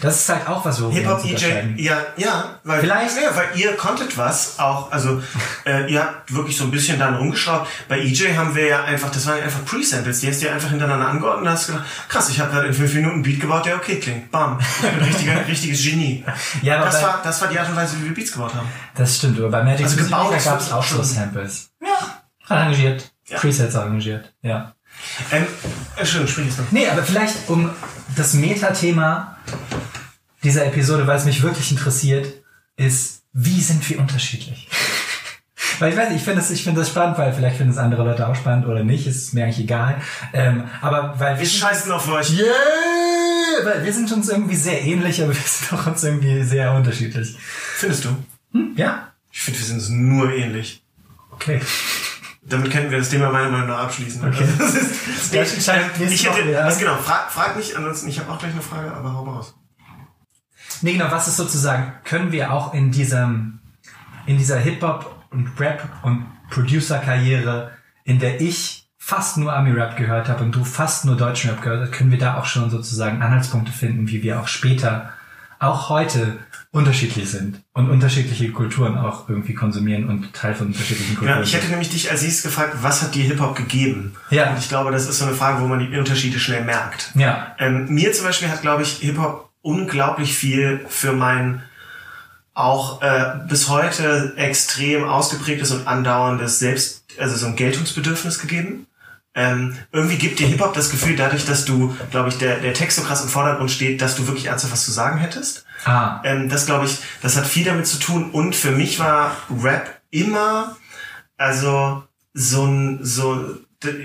[0.00, 3.14] Das ist halt auch was, wo Hip-Hop-EJ, ja, ja, weil, Vielleicht?
[3.16, 5.22] Ja, weil ihr konntet was auch, also
[5.66, 7.68] äh, ihr habt wirklich so ein bisschen dann rumgeschraubt.
[7.88, 10.70] Bei EJ haben wir ja einfach, das waren einfach Pre-Samples, die hast du ja einfach
[10.70, 13.66] hintereinander angeordnet und hast gedacht, krass, ich habe gerade in fünf Minuten einen Beat gebaut,
[13.66, 14.30] der okay klingt.
[14.30, 14.58] Bam.
[14.58, 16.24] Ich bin ein richtiger, richtiges Genie.
[16.62, 18.68] Ja, aber das, war, das war die Art und Weise, wie wir Beats gebaut haben.
[18.94, 21.70] Das stimmt, aber bei Magic's also Music Maker gab es auch so Samples.
[21.82, 22.22] Ja.
[22.48, 23.11] Arrangiert.
[23.32, 23.38] Ja.
[23.38, 24.74] Presets arrangiert, ja.
[25.30, 25.46] Ähm,
[25.96, 26.70] Entschuldigung, sprich jetzt noch.
[26.70, 27.70] Nee, aber vielleicht um
[28.14, 29.38] das Metathema
[30.42, 32.26] dieser Episode, weil es mich wirklich interessiert,
[32.76, 34.68] ist, wie sind wir unterschiedlich?
[35.78, 37.78] weil ich weiß nicht, ich finde das, ich finde das spannend, weil vielleicht finden es
[37.78, 40.00] andere Leute auch spannend oder nicht, ist mir eigentlich egal.
[40.32, 41.40] Ähm, aber weil wir.
[41.40, 42.30] Wir scheißen auf euch.
[42.30, 42.52] Yeah!
[43.64, 47.36] Weil wir sind uns irgendwie sehr ähnlich, aber wir sind auch uns irgendwie sehr unterschiedlich.
[47.76, 48.16] Findest du?
[48.52, 48.72] Hm?
[48.76, 49.12] Ja?
[49.30, 50.82] Ich finde, wir sind uns nur ähnlich.
[51.30, 51.60] Okay.
[52.44, 54.26] Damit können wir das Thema meiner Meinung nach abschließen.
[54.26, 54.42] Okay.
[54.42, 58.18] Also, das ist, das ich, ich, ich hätte, was genau, frag, frag mich, ansonsten, ich
[58.18, 59.54] habe auch gleich eine Frage, aber hau mal raus.
[60.80, 63.60] Nee, genau, was ist sozusagen, können wir auch in diesem,
[64.26, 67.70] in dieser Hip-Hop und Rap und Producer-Karriere,
[68.04, 71.82] in der ich fast nur Ami-Rap gehört habe und du fast nur deutschen Rap gehört
[71.82, 75.12] hast, können wir da auch schon sozusagen Anhaltspunkte finden, wie wir auch später,
[75.62, 76.38] auch heute
[76.72, 81.38] unterschiedlich sind und unterschiedliche Kulturen auch irgendwie konsumieren und Teil von unterschiedlichen Kulturen.
[81.38, 84.16] Ja, ich hätte nämlich dich als nächstes gefragt, was hat dir Hip-Hop gegeben?
[84.30, 84.50] Ja.
[84.50, 87.12] Und ich glaube, das ist so eine Frage, wo man die Unterschiede schnell merkt.
[87.14, 87.54] Ja.
[87.58, 91.62] Ähm, mir zum Beispiel hat, glaube ich, Hip-Hop unglaublich viel für mein
[92.54, 98.86] auch äh, bis heute extrem ausgeprägtes und andauerndes Selbst, also so ein Geltungsbedürfnis gegeben.
[99.34, 102.98] Ähm, irgendwie gibt dir Hip-Hop das Gefühl, dadurch, dass du, glaube ich, der, der Text
[102.98, 105.64] so krass im Vordergrund steht, dass du wirklich ernsthaft was zu sagen hättest.
[105.84, 106.20] Ah.
[106.24, 108.30] Ähm, das glaube ich, das hat viel damit zu tun.
[108.30, 110.76] Und für mich war Rap immer,
[111.38, 112.02] also
[112.34, 113.56] so ein, so,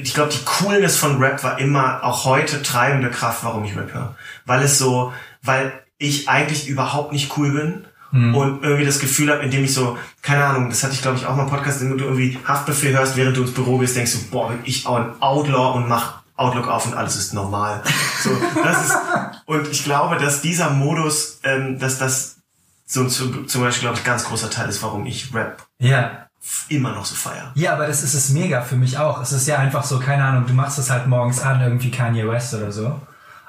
[0.02, 3.94] ich glaube, die Coolness von Rap war immer auch heute treibende Kraft, warum ich Rap
[3.94, 4.16] höre.
[4.46, 9.44] Weil es so, weil ich eigentlich überhaupt nicht cool bin und irgendwie das Gefühl habe,
[9.44, 11.98] indem ich so, keine Ahnung, das hatte ich glaube ich auch mal im Podcast, wenn
[11.98, 14.96] du irgendwie Haftbefehl hörst, während du ins Büro gehst, denkst du, boah, bin ich auch
[14.96, 17.82] ein Outlaw und mach Outlook auf und alles ist normal.
[18.24, 18.32] So,
[18.64, 18.98] das ist,
[19.46, 22.38] und ich glaube, dass dieser Modus, ähm, dass das
[22.86, 26.28] so zu, zum Beispiel, glaube ich, ganz großer Teil ist, warum ich Rap Ja.
[26.70, 27.52] immer noch so feier.
[27.56, 29.22] Ja, aber das ist es mega für mich auch.
[29.22, 32.28] Es ist ja einfach so, keine Ahnung, du machst es halt morgens an, irgendwie Kanye
[32.28, 33.00] West oder so.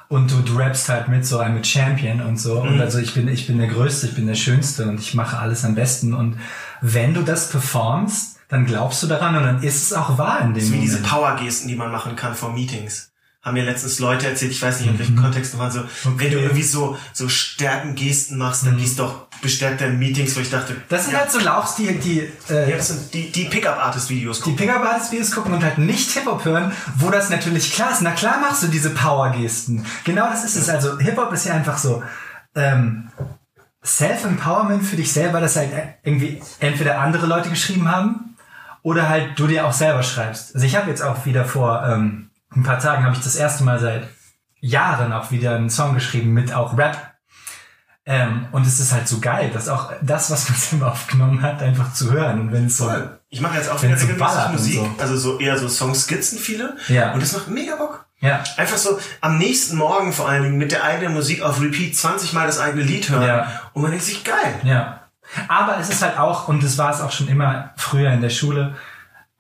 [0.09, 2.61] Und du, du rappst halt mit so einem Champion und so.
[2.61, 5.39] Und also ich bin, ich bin der Größte, ich bin der Schönste und ich mache
[5.39, 6.15] alles am besten.
[6.15, 6.39] Und
[6.81, 10.49] wenn du das performst, dann glaubst du daran und dann ist es auch wahr in
[10.49, 11.13] dem Das ist wie diese Moment.
[11.13, 13.11] Power-Gesten, die man machen kann vor Meetings.
[13.49, 15.81] Haben mir letztens Leute erzählt, ich weiß nicht, in welchem Kontext waren so,
[16.17, 20.51] wenn du irgendwie so, so Stärken-Gesten machst, dann gehst doch bestärkt deine Meetings, wo ich
[20.51, 23.45] dachte, Das sind ja, halt so Lauchs, die, die, äh, ja, das sind die, die
[23.45, 24.57] Pickup-Artist-Videos die gucken.
[24.67, 28.03] Pickup-Artist-Videos gucken und halt nicht Hip-Hop hören, wo das natürlich klar ist.
[28.03, 29.85] Na klar machst du diese Power-Gesten.
[30.05, 30.69] Genau das ist es.
[30.69, 32.03] Also Hip-Hop ist ja einfach so,
[32.55, 33.09] ähm,
[33.85, 35.71] Self-Empowerment für dich selber, dass halt
[36.03, 38.37] irgendwie entweder andere Leute geschrieben haben
[38.83, 40.55] oder halt du dir auch selber schreibst.
[40.55, 43.65] Also ich habe jetzt auch wieder vor ähm, ein paar Tagen habe ich das erste
[43.65, 44.09] Mal seit
[44.61, 47.15] Jahren auch wieder einen Song geschrieben mit auch Rap.
[48.05, 51.63] Ähm, und es ist halt so geil, dass auch das, was man selber aufgenommen hat,
[51.63, 52.41] einfach zu hören.
[52.41, 52.91] Und wenn es so.
[53.29, 54.07] Ich mache jetzt auch wieder so
[54.53, 54.95] Musik, so.
[54.99, 56.77] also so eher so Songskizzen viele.
[56.89, 57.13] Ja.
[57.13, 58.07] Und das macht mega Bock.
[58.21, 58.43] Ja.
[58.57, 62.33] Einfach so am nächsten Morgen vor allen Dingen mit der eigenen Musik auf Repeat 20
[62.33, 63.27] Mal das eigene Lied hören.
[63.27, 63.61] Ja.
[63.75, 64.55] Und man denkt sich, geil.
[64.65, 65.03] Ja.
[65.47, 68.31] Aber es ist halt auch, und das war es auch schon immer früher in der
[68.31, 68.75] Schule,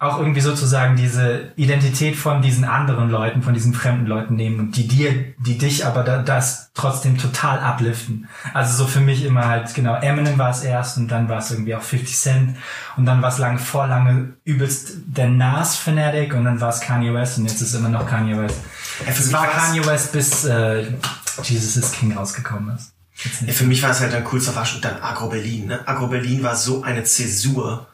[0.00, 4.76] auch irgendwie sozusagen diese Identität von diesen anderen Leuten, von diesen fremden Leuten nehmen und
[4.76, 8.28] die dir, die dich aber da, das trotzdem total upliften.
[8.54, 11.50] Also so für mich immer halt, genau, Eminem war es erst und dann war es
[11.50, 12.56] irgendwie auch 50 Cent
[12.96, 17.12] und dann war es lange vor lange übelst der Nas-Fanatic und dann war es Kanye
[17.12, 18.60] West und jetzt ist immer noch Kanye West.
[19.04, 20.92] Ja, es war Kanye West bis äh,
[21.42, 22.92] Jesus is King rausgekommen ist.
[23.44, 25.66] Ja, für mich war es halt dann coolster Wasch und dann Agro Berlin.
[25.66, 25.80] Ne?
[25.88, 27.88] Agro Berlin war so eine Zäsur.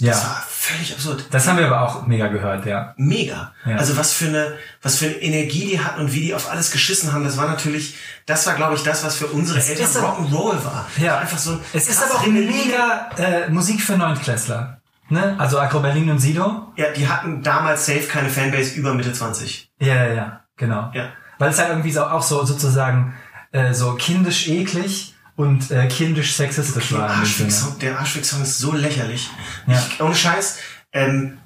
[0.00, 0.12] Ja.
[0.12, 1.26] Das war völlig absurd.
[1.30, 2.94] Das haben wir aber auch mega gehört, ja.
[2.96, 3.52] Mega.
[3.64, 3.76] Ja.
[3.76, 6.70] Also was für eine, was für eine Energie die hatten und wie die auf alles
[6.70, 10.04] geschissen haben, das war natürlich, das war glaube ich das, was für unsere Es Eltern
[10.04, 10.86] Rock'n'Roll war.
[10.96, 11.18] Ja.
[11.18, 14.80] Einfach so ein Es ist aber auch mega äh, Musik für Neuntklässler.
[15.08, 15.36] Ne?
[15.38, 16.72] Also Agro Berlin und Sido.
[16.76, 19.70] Ja, die hatten damals safe keine Fanbase über Mitte 20.
[19.78, 20.90] Ja, ja, ja, genau.
[20.94, 21.10] Ja.
[21.38, 23.14] Weil es halt irgendwie so auch so sozusagen
[23.52, 27.10] äh, so kindisch eklig und äh, kindisch sexistisch Der war.
[27.10, 29.28] Arschweg-Song, der Arschweg-Song ist so lächerlich.
[29.66, 29.74] Ja.
[29.74, 30.58] Ich, ohne Scheiß,
[30.92, 31.38] ähm,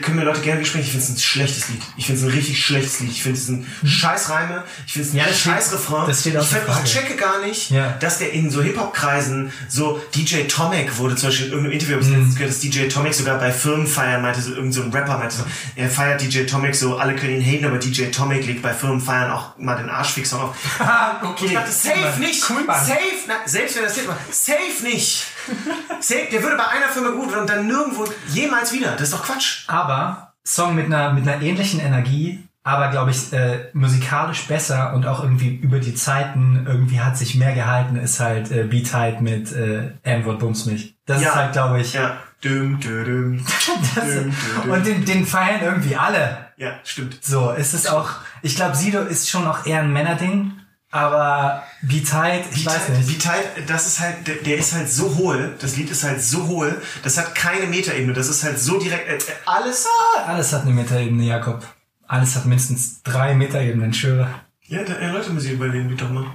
[0.00, 1.82] können mir Leute gerne widersprechen, ich finde es ein schlechtes Lied.
[1.96, 3.12] Ich finde es ein richtig schlechtes Lied.
[3.12, 4.64] Ich finde es ein scheiß Reime.
[4.86, 5.26] Ich finde es ein Mhm.
[5.28, 6.06] Ja, scheiß Refrain.
[6.08, 6.84] das steht find, ich Frage.
[6.88, 7.92] checke gar nicht, Ja.
[8.00, 12.02] dass der in so Hip-Hop-Kreisen, so DJ Tomek wurde zum Beispiel in irgendeinem Interview, Mhm.
[12.12, 15.36] letztens gehört, dass DJ Tomek sogar bei Firmenfeiern meinte, so irgend so ein Rapper meinte
[15.36, 15.44] so,
[15.76, 19.30] er feiert DJ Tomek so, alle können ihn haten, aber DJ Tomek legt bei Firmenfeiern
[19.30, 20.56] auch mal den Arschfix auf.
[21.22, 21.46] okay.
[21.46, 22.42] Ich dachte, safe nicht.
[22.50, 22.84] Cool, Mann.
[22.84, 22.98] safe,
[23.28, 25.24] na, selbst wenn das Thema, safe nicht.
[26.00, 28.92] safe, der würde bei einer Firma gut und dann nirgendwo jemals wieder.
[28.92, 29.64] Das ist doch Quatsch.
[29.68, 35.06] Aber Song mit einer mit einer ähnlichen Energie, aber glaube ich äh, musikalisch besser und
[35.06, 39.20] auch irgendwie über die Zeiten irgendwie hat sich mehr gehalten, ist halt äh, Beat halt
[39.20, 40.96] mit äh, N-Wort Bums mich.
[41.06, 41.28] Das Ja.
[41.30, 41.92] ist halt glaube ich.
[41.94, 42.16] Ja.
[42.42, 43.46] Düm, düm, düm.
[43.94, 44.72] Das, Düm, düm, düm.
[44.72, 46.46] und den, den feiern irgendwie alle.
[46.56, 47.18] Ja, stimmt.
[47.24, 48.10] So, es ist auch,
[48.42, 50.52] ich glaube, Sido ist schon auch eher ein Männerding,
[50.92, 53.24] aber B-Tight, ich weiß nicht.
[53.24, 56.46] Beat das ist halt, der, der ist halt so hohl, das Lied ist halt so
[56.46, 59.86] hohl, das hat keine Metaebene, das ist halt so direkt, äh, äh, alles,
[60.26, 61.66] Alles hat eine Metaebene, Jakob.
[62.06, 64.28] Alles hat mindestens drei Metaebenen, schwöre.
[64.66, 66.26] ja, da, äh, Leute Musik überlegen, wie doch mal.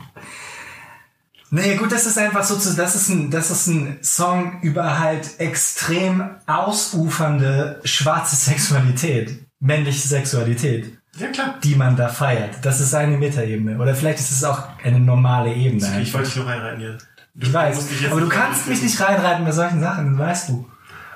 [1.51, 4.99] Nee, gut, das ist einfach so zu, das ist ein, das ist ein Song über
[4.99, 11.55] halt extrem ausufernde schwarze Sexualität, männliche Sexualität, Ja, klar.
[11.63, 12.55] die man da feiert.
[12.63, 13.77] Das ist eine Metaebene.
[13.79, 15.85] Oder vielleicht ist es auch eine normale Ebene.
[15.85, 16.13] Ich einfach.
[16.13, 16.97] wollte dich noch reinreiten hier.
[17.39, 20.67] Ich weiß, jetzt aber du kannst mich nicht reinreiten bei solchen Sachen, weißt du.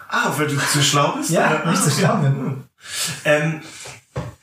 [0.07, 1.29] Ah, weil du zu schlau bist?
[1.31, 1.71] Ja, oder?
[1.71, 2.63] nicht zu schlau bin.
[3.25, 3.61] Ähm,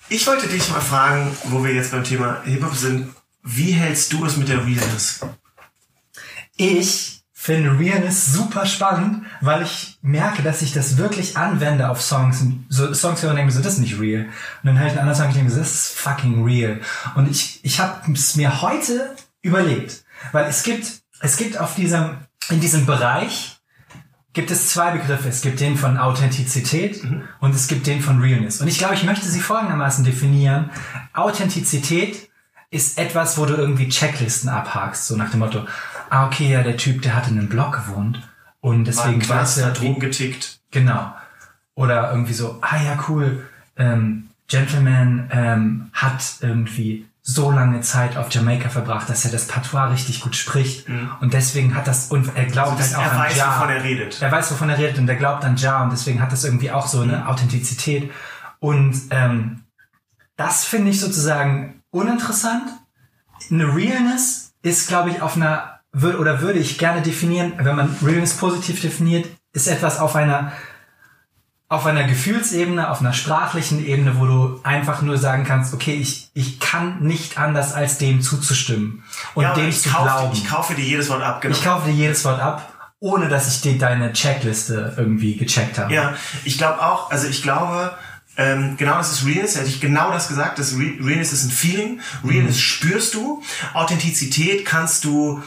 [0.09, 4.25] ich wollte dich mal fragen, wo wir jetzt beim Thema Hip-Hop sind, wie hältst du
[4.25, 5.21] es mit der Realness?
[6.57, 7.18] Ich
[7.49, 12.45] finde Realness super spannend, weil ich merke, dass ich das wirklich anwende auf Songs.
[12.69, 14.27] So Songs hören und denke so, das ist nicht real.
[14.27, 14.31] Und
[14.65, 16.79] dann höre ich einen anderen Song und denke so, das ist fucking real.
[17.15, 22.19] Und ich, ich habe es mir heute überlegt, weil es gibt, es gibt auf diesem,
[22.51, 23.57] in diesem Bereich
[24.35, 25.31] gibt es zwei Begriffe.
[25.31, 27.03] Es gibt den von Authentizität
[27.41, 28.61] und es gibt den von Realness.
[28.61, 30.69] Und ich glaube, ich möchte sie folgendermaßen definieren.
[31.15, 32.29] Authentizität
[32.71, 35.65] ist etwas, wo du irgendwie Checklisten abhakst, so nach dem Motto,
[36.11, 38.21] ah, okay, ja, der Typ, der hat in einem Block gewohnt
[38.61, 40.61] und deswegen War weiß er, hat wie, Drogen getickt.
[40.71, 41.13] Genau.
[41.75, 48.33] Oder irgendwie so, ah ja, cool, ähm, Gentleman ähm, hat irgendwie so lange Zeit auf
[48.33, 50.87] Jamaika verbracht, dass er das Patois richtig gut spricht.
[51.21, 53.55] Und deswegen hat das, und er glaubt Das dann auch er an weiß, Ja.
[53.57, 54.23] wovon er redet.
[54.23, 56.71] Er weiß, wovon er redet und er glaubt an Ja und deswegen hat das irgendwie
[56.71, 58.11] auch so eine Authentizität.
[58.61, 59.61] Und ähm,
[60.37, 62.63] das finde ich sozusagen uninteressant.
[63.51, 67.97] Eine Realness ist, glaube ich, auf einer, wür- oder würde ich gerne definieren, wenn man
[68.03, 70.53] Realness positiv definiert, ist etwas auf einer
[71.71, 76.31] auf einer Gefühlsebene, auf einer sprachlichen Ebene, wo du einfach nur sagen kannst, okay, ich,
[76.33, 80.31] ich kann nicht anders als dem zuzustimmen und Ja, dem zu kaufe, glauben.
[80.33, 81.55] ich kaufe dir jedes Wort ab, genau.
[81.55, 85.93] Ich kaufe dir jedes Wort ab, ohne dass ich dir deine Checkliste irgendwie gecheckt habe.
[85.93, 87.93] Ja, ich glaube auch, also ich glaube,
[88.39, 91.51] ähm, genau das ist Realness, hätte ich genau das gesagt, das Re Realness ist ein
[91.51, 92.61] Feeling, Realness Mhm.
[92.61, 93.43] spürst du,
[93.75, 95.43] Authentizität kannst du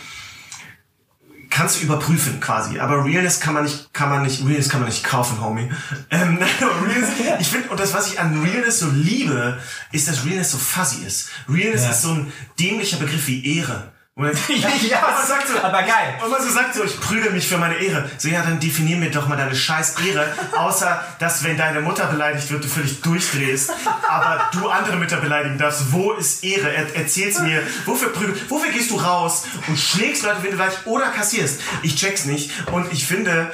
[1.51, 4.89] kannst du überprüfen quasi, aber Realness kann man nicht, kann man nicht, Realness kann man
[4.89, 5.69] nicht kaufen, Homie.
[6.09, 6.39] Ähm,
[6.87, 7.09] Realness,
[7.39, 9.59] ich finde, und das, was ich an Realness so liebe,
[9.91, 11.29] ist, dass Realness so fuzzy ist.
[11.47, 11.89] Realness Ja.
[11.91, 13.90] ist so ein dämlicher Begriff wie Ehre.
[14.15, 14.33] Und man,
[14.89, 16.19] Ja, man sagt so, aber geil.
[16.23, 18.09] Und man so sagt so, ich prügel mich für meine Ehre.
[18.17, 20.35] So, ja, dann definier mir doch mal deine scheiß Ehre.
[20.57, 23.71] Außer, dass wenn deine Mutter beleidigt wird, du völlig durchdrehst.
[24.09, 25.93] Aber du andere Mütter beleidigen darfst.
[25.93, 26.73] Wo ist Ehre?
[26.73, 27.63] Er, erzähl's mir.
[27.85, 31.61] Wofür prügel, wofür gehst du raus und schlägst Leute, wenn du gleich oder kassierst?
[31.81, 32.51] Ich check's nicht.
[32.67, 33.53] Und ich finde,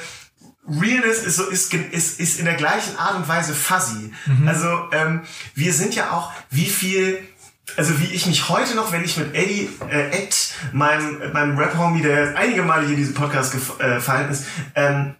[0.68, 4.12] Realness ist so ist, ist, ist in der gleichen Art und Weise fuzzy.
[4.44, 5.22] Also ähm,
[5.54, 7.26] wir sind ja auch wie viel
[7.76, 10.36] also wie ich mich heute noch, wenn ich mit Eddie äh, Ed,
[10.72, 14.44] meinem meinem Rap Homie, der einige Male hier in diesem Podcast gef- äh, gefallen ist,
[14.74, 15.14] ähm,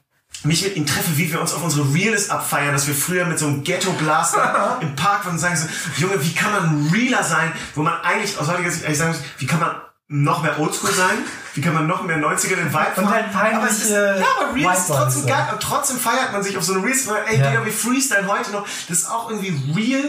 [0.45, 3.39] mich mit ihm treffe, wie wir uns auf unsere Realness abfeiern, dass wir früher mit
[3.39, 5.67] so einem Ghetto Blaster im Park waren und sagen so,
[6.01, 9.21] Junge, wie kann man realer sein, wo man eigentlich aus heutiger Sicht eigentlich sagen muss,
[9.39, 9.73] wie kann man
[10.11, 11.19] noch mehr Oldschool sein?
[11.55, 14.21] Wie kann man noch mehr 90er den Vibe Und halt peinlich, aber es ist, äh,
[14.21, 15.49] ja, aber Real ist trotzdem geil.
[15.53, 17.07] Und trotzdem feiert man sich auf so eine Reels.
[17.27, 17.51] Ey, Ja.
[17.51, 18.67] Digga, wir freestylen heute noch.
[18.89, 20.05] Das ist auch irgendwie real.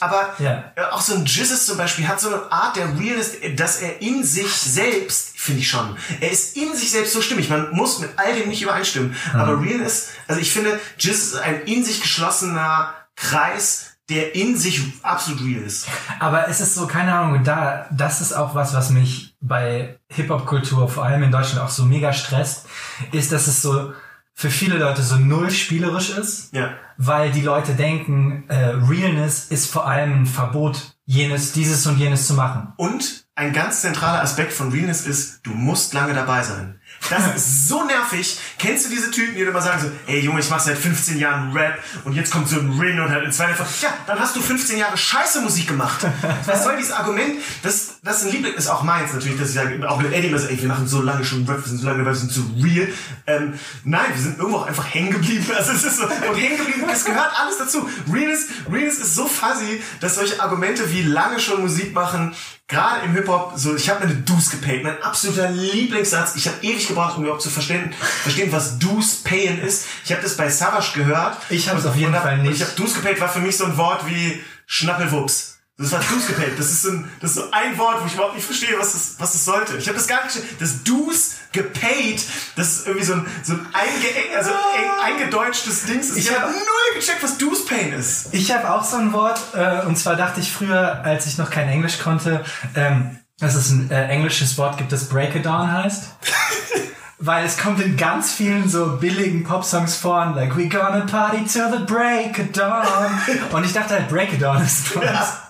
[0.00, 0.72] Aber Ja.
[0.76, 4.00] äh, auch so ein Jizzes zum Beispiel hat so eine Art der Realness, dass er
[4.00, 7.48] in sich selbst, finde ich schon, er ist in sich selbst so stimmig.
[7.48, 9.14] Man muss mit all dem nicht übereinstimmen.
[9.32, 14.82] Aber Realness, also ich finde, Jizzes ist ein in sich geschlossener Kreis, der in sich
[15.02, 15.86] absolut real ist.
[16.20, 20.88] Aber es ist so, keine Ahnung, da, das ist auch was, was mich bei Hip-Hop-Kultur,
[20.90, 22.66] vor allem in Deutschland, auch so mega stresst,
[23.12, 23.94] ist, dass es so
[24.36, 26.70] für viele Leute so null spielerisch ist, Ja.
[26.98, 28.54] weil die Leute denken, äh,
[28.88, 32.72] Realness ist vor allem ein Verbot, jenes, dieses und jenes zu machen.
[32.76, 36.80] Und ein ganz zentraler Aspekt von Realness ist, du musst lange dabei sein.
[37.10, 38.38] Das ist so nervig.
[38.58, 41.52] Kennst du diese Typen, die immer sagen so, ey Junge, ich mach seit 15 Jahren
[41.52, 44.36] Rap und jetzt kommt so ein Rin und halt in zwei Jahren, ja, dann hast
[44.36, 46.06] du 15 Jahre scheiße Musik gemacht.
[46.46, 47.40] Was soll dieses Argument?
[47.62, 50.28] Das, das ist ein Liebling, ist auch meins natürlich, dass ich sage, auch mit Eddie
[50.28, 52.32] immer so, ey, wir machen so lange schon Rap, wir sind so lange wir sind
[52.32, 52.88] so real.
[53.26, 55.44] Ähm, nein, wir sind irgendwo auch einfach hängen geblieben.
[55.54, 57.88] Also es ist so, und hängen geblieben, es gehört alles dazu.
[58.12, 62.34] Realness, Realness ist so fuzzy, dass solche Argumente wie lange schon Musik machen,
[62.68, 66.34] gerade im Hip-Hop, so, ich habe mir eine Deuce gepaid, mein absoluter Lieblingssatz.
[66.36, 69.86] Ich habe ewig gebraucht, um überhaupt zu verstehen, verstehen was Deuce payen ist.
[70.04, 71.36] Ich habe das bei Savage gehört.
[71.50, 72.56] Ich hab's Und- auf jeden hab- Fall nicht.
[72.56, 75.53] Ich habe Deuce gepaid war für mich so ein Wort wie Schnappelwups.
[75.76, 76.52] Das war Deuce gepaid.
[76.56, 78.92] Das ist, so ein, das ist so ein Wort, wo ich überhaupt nicht verstehe, was
[78.92, 79.76] das, was das sollte.
[79.76, 80.56] Ich habe das gar nicht verstanden.
[80.60, 82.22] Das Deuce gepaid,
[82.54, 85.98] das ist irgendwie so ein, so ein einge, also eng, eingedeutschtes Ding.
[86.00, 88.28] Ich, Ich habe hab- null gecheckt, was Deuce pain ist.
[88.32, 91.50] Ich habe auch so ein Wort, äh, und zwar dachte ich früher, als ich noch
[91.50, 92.44] kein Englisch konnte,
[92.76, 96.04] ähm, dass es ein äh, englisches Wort gibt, das Break-a-Dawn heißt.
[97.18, 101.70] Weil es kommt in ganz vielen so billigen Popsongs vor, like we gonna party till
[101.70, 102.86] the break of dawn.
[103.52, 105.02] Und ich dachte halt, Break of Dawn ist was.
[105.02, 105.43] So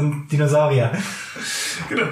[0.00, 0.92] ein Dinosaurier.
[1.88, 2.06] Genau.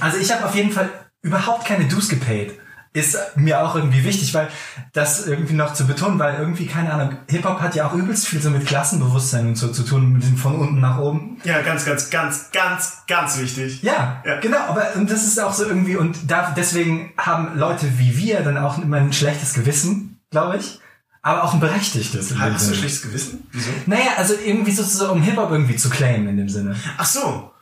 [0.00, 0.88] Also ich habe auf jeden Fall
[1.22, 2.52] überhaupt keine Dues gepaid.
[2.94, 4.48] Ist mir auch irgendwie wichtig, weil
[4.92, 8.42] das irgendwie noch zu betonen, weil irgendwie, keine Ahnung, Hip-Hop hat ja auch übelst viel
[8.42, 11.38] so mit Klassenbewusstsein und so zu tun, mit dem von unten nach oben.
[11.44, 13.82] Ja, ganz, ganz, ganz, ganz, ganz wichtig.
[13.82, 14.38] Ja, Ja.
[14.40, 18.40] genau, aber und das ist auch so irgendwie, und da, deswegen haben Leute wie wir
[18.40, 20.78] dann auch immer ein schlechtes Gewissen, glaube ich,
[21.22, 22.34] aber auch ein berechtigtes.
[22.38, 23.46] Hast du ein schlechtes Gewissen?
[23.52, 23.70] Wieso?
[23.86, 26.76] Naja, also irgendwie sozusagen, um Hip-Hop irgendwie zu claimen in dem Sinne.
[26.98, 27.52] Ach so.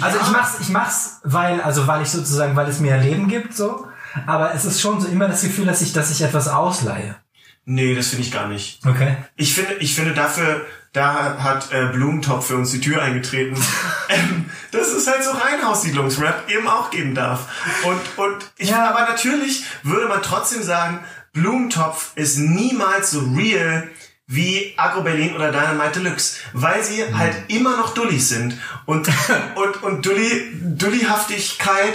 [0.00, 0.22] Also Ja.
[0.24, 3.86] ich mach's, ich mach's, weil, also weil ich sozusagen, weil es mir Leben gibt, so.
[4.26, 7.16] Aber es ist schon so immer das Gefühl, dass ich, dass ich etwas ausleihe.
[7.64, 8.80] Nee, das finde ich gar nicht.
[8.86, 9.16] Okay.
[9.34, 13.56] Ich finde, ich finde dafür, da hat äh, Blumentopf für uns die Tür eingetreten,
[14.08, 17.48] ähm, dass es halt so Reinhaussiedlungsrap eben auch geben darf.
[17.84, 18.88] Und, und ich, Ja.
[18.90, 21.00] aber natürlich würde man trotzdem sagen,
[21.36, 23.88] Blumentopf ist niemals so real
[24.26, 27.18] wie Agro Berlin oder Dynamite Deluxe, weil sie Mhm.
[27.18, 29.06] halt immer noch Dullis sind und
[29.54, 31.94] und und Dulli Dullihaftigkeit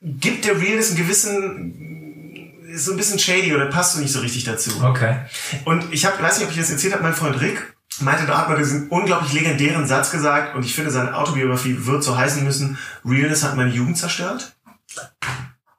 [0.00, 4.20] gibt der Realness einen gewissen ist so ein bisschen shady oder passt so nicht so
[4.20, 4.70] richtig dazu.
[4.82, 5.16] Okay.
[5.64, 8.38] Und ich hab, weiß nicht, ob ich das erzählt habe, mein Freund Rick meinte, da
[8.38, 12.44] hat man diesen unglaublich legendären Satz gesagt und ich finde, seine Autobiografie wird so heißen
[12.44, 14.56] müssen, Realness hat meine Jugend zerstört.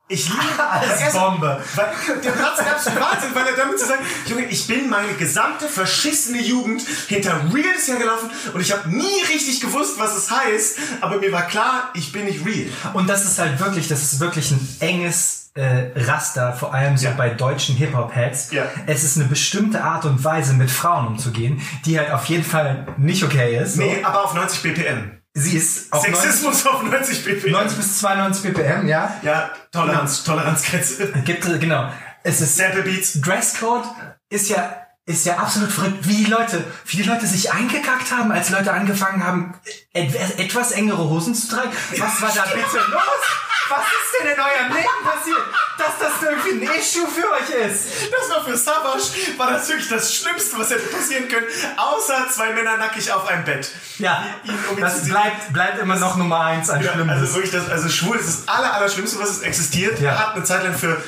[0.10, 1.62] Ich liebe Als Bombe.
[1.76, 1.88] Weil
[2.24, 6.42] der Platz absolute Wahnsinn, weil er damit zu sagen, Junge, ich bin meine gesamte verschissene
[6.42, 11.32] Jugend hinter Realness hergelaufen und ich habe nie richtig gewusst, was es heißt, aber mir
[11.34, 12.68] war klar, ich bin nicht real.
[12.94, 17.08] Und das ist halt wirklich, das ist wirklich ein enges äh, Raster, vor allem so
[17.08, 17.12] Ja.
[17.12, 18.52] bei deutschen Hip-Hop-Heads.
[18.52, 18.64] Ja.
[18.86, 22.88] Es ist eine bestimmte Art und Weise, mit Frauen umzugehen, die halt auf jeden Fall
[22.98, 23.74] nicht okay ist.
[23.76, 23.82] So.
[23.82, 25.17] Nee, aber auf 90 BPM.
[25.40, 27.52] Sie ist auf 90, Sexismus auf 90 BPM.
[27.52, 29.16] 90 bis 92 BPM, ja.
[29.22, 31.14] Ja, Toleranz, Toleranzgrenze.
[31.26, 31.92] Gibt es, genau.
[32.24, 33.22] Es ist Sample Beats.
[33.22, 33.86] Dresscode
[34.30, 38.30] ist ja ist ja absolut verrückt, wie die Leute, wie die Leute sich eingekackt haben,
[38.32, 39.54] als Leute angefangen haben,
[39.94, 41.72] et etwas engere Hosen zu tragen.
[41.98, 43.02] Was war da bitte los?
[43.70, 45.42] Was ist denn in eurem Leben passiert,
[45.78, 48.12] dass das irgendwie ein Issue für euch ist?
[48.12, 49.04] Das war für Savage,
[49.38, 53.44] war das wirklich das Schlimmste, was hätte passieren können, außer zwei Männer nackig auf einem
[53.44, 53.70] Bett.
[54.00, 57.18] Ja, Ihn um ihn das bleibt, bleibt immer noch Nummer eins an Ja, Schlimmes.
[57.20, 60.00] also wirklich, das, also schwul ist das aller, aller Schlimmste, was es existiert.
[60.00, 60.18] Ja.
[60.18, 61.02] Hat eine Zeit lang für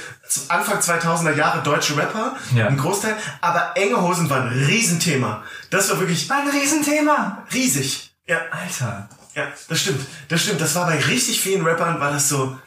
[0.47, 2.67] Anfang 2000er Jahre deutsche Rapper, Ja.
[2.67, 5.43] ein Großteil, aber enge Hosen waren ein Riesenthema.
[5.69, 7.43] Das war wirklich War ein Riesenthema.
[7.53, 8.13] riesig.
[8.27, 9.09] Ja, Alter.
[9.35, 10.05] ja, das stimmt.
[10.27, 10.61] Das stimmt.
[10.61, 12.57] Das war bei richtig vielen Rappern war das so.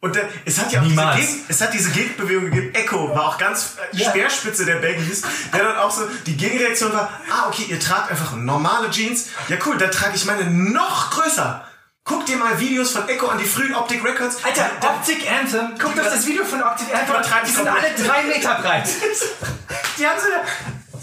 [0.00, 1.16] Und äh, es hat ja auch diese, Niemals.
[1.20, 2.74] Geg es hat diese Gegenbewegung gegeben.
[2.74, 4.08] Echo war auch ganz äh, Ja.
[4.10, 5.22] Speerspitze der Baggies,
[5.54, 9.26] der dann auch so, die Gegenreaktion war, ah, okay, ihr tragt einfach normale Jeans.
[9.48, 11.64] Ja, cool, dann trage ich meine noch größer.
[12.04, 14.44] Guck dir mal Videos von Echo an die frühen Optic Records.
[14.44, 17.90] Alter, Da- Optic Anthem, guckt euch das Video von Optic Anthem an, die sind alle
[17.96, 18.88] drei Meter breit.
[19.98, 20.42] Die haben so eine,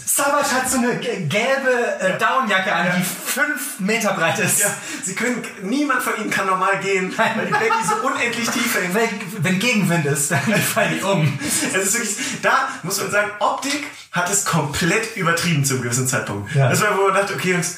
[0.04, 4.58] Savage hat so eine ge- gelbe äh, Downjacke an, die fünf Meter breit ist.
[4.60, 4.66] Ja,
[5.04, 8.92] sie können, niemand von ihnen kann normal gehen, weil die Baggy so unendlich tief hängen.
[8.92, 10.40] Wenn, wenn Gegenwind ist, dann
[10.74, 11.38] fallen die um.
[11.40, 16.08] Es ist wirklich, da muss man sagen, Optik hat es komplett übertrieben zu einem gewissen
[16.08, 16.52] Zeitpunkt.
[16.54, 16.68] Ja.
[16.68, 17.76] Das war, wo man dachte, okay, Jungs,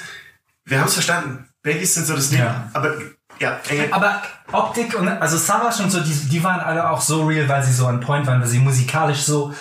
[0.64, 1.46] wir haben es verstanden.
[1.62, 2.40] Baggies sind so das Ding.
[2.40, 2.68] Ja.
[2.72, 2.92] Aber,
[3.38, 3.92] ja, enge.
[3.92, 4.20] Aber
[4.52, 7.72] Optik und also Savage und so, die, die waren alle auch so real, weil sie
[7.72, 9.54] so on point waren, weil sie musikalisch so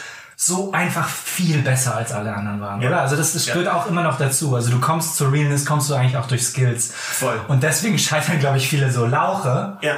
[0.44, 2.88] so einfach viel besser als alle anderen waren, Ja.
[2.88, 3.02] oder?
[3.02, 3.54] Also das, das Ja.
[3.54, 4.56] gehört auch immer noch dazu.
[4.56, 6.92] Also du kommst zur Realness, kommst du eigentlich auch durch Skills.
[6.92, 7.40] Voll.
[7.48, 9.98] Und deswegen scheitern, glaube ich, viele so Lauche Ja.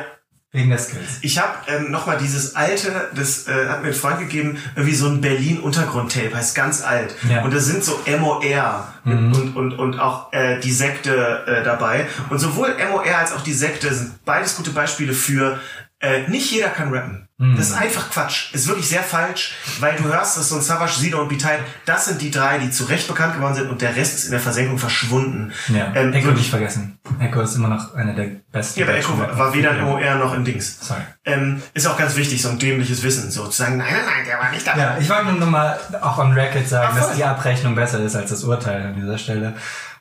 [0.53, 1.17] Wegen der Skills.
[1.21, 5.07] Ich habe ähm, nochmal dieses alte, das äh, hat mir ein Freund gegeben, irgendwie so
[5.07, 7.15] ein Berlin-Untergrund-Tape, heißt ganz alt.
[7.27, 7.43] Ja.
[7.43, 12.07] Und da sind so MOR und, und, und auch äh, die Sekte äh, dabei.
[12.29, 15.59] Und sowohl MOR als auch die Sekte sind beides gute Beispiele für,
[15.99, 17.22] äh, nicht jeder kann rappen.
[17.39, 18.53] Das ist einfach Quatsch.
[18.53, 22.05] Ist wirklich sehr falsch, weil du hörst, dass so ein Savage, Sido und Beteil, das
[22.05, 24.39] sind die drei, die zu Recht bekannt geworden sind und der Rest ist in der
[24.39, 25.51] Versenkung verschwunden.
[25.67, 26.99] Ja, Ähm, Echo nicht vergessen.
[27.19, 28.79] Echo ist immer noch einer der besten.
[28.79, 30.77] ja, aber Echo war, war weder ein MOR noch ein Dings.
[30.79, 31.01] Sorry.
[31.25, 34.25] Ähm, ist auch ganz wichtig, so ein dämliches Wissen, so zu sagen, nein, nein, nein,
[34.25, 34.79] der war nicht dabei.
[34.79, 37.99] Ja, ich wollte nur noch mal auch on record sagen, Ach, dass die Abrechnung besser
[37.99, 39.55] ist als das Urteil an dieser Stelle.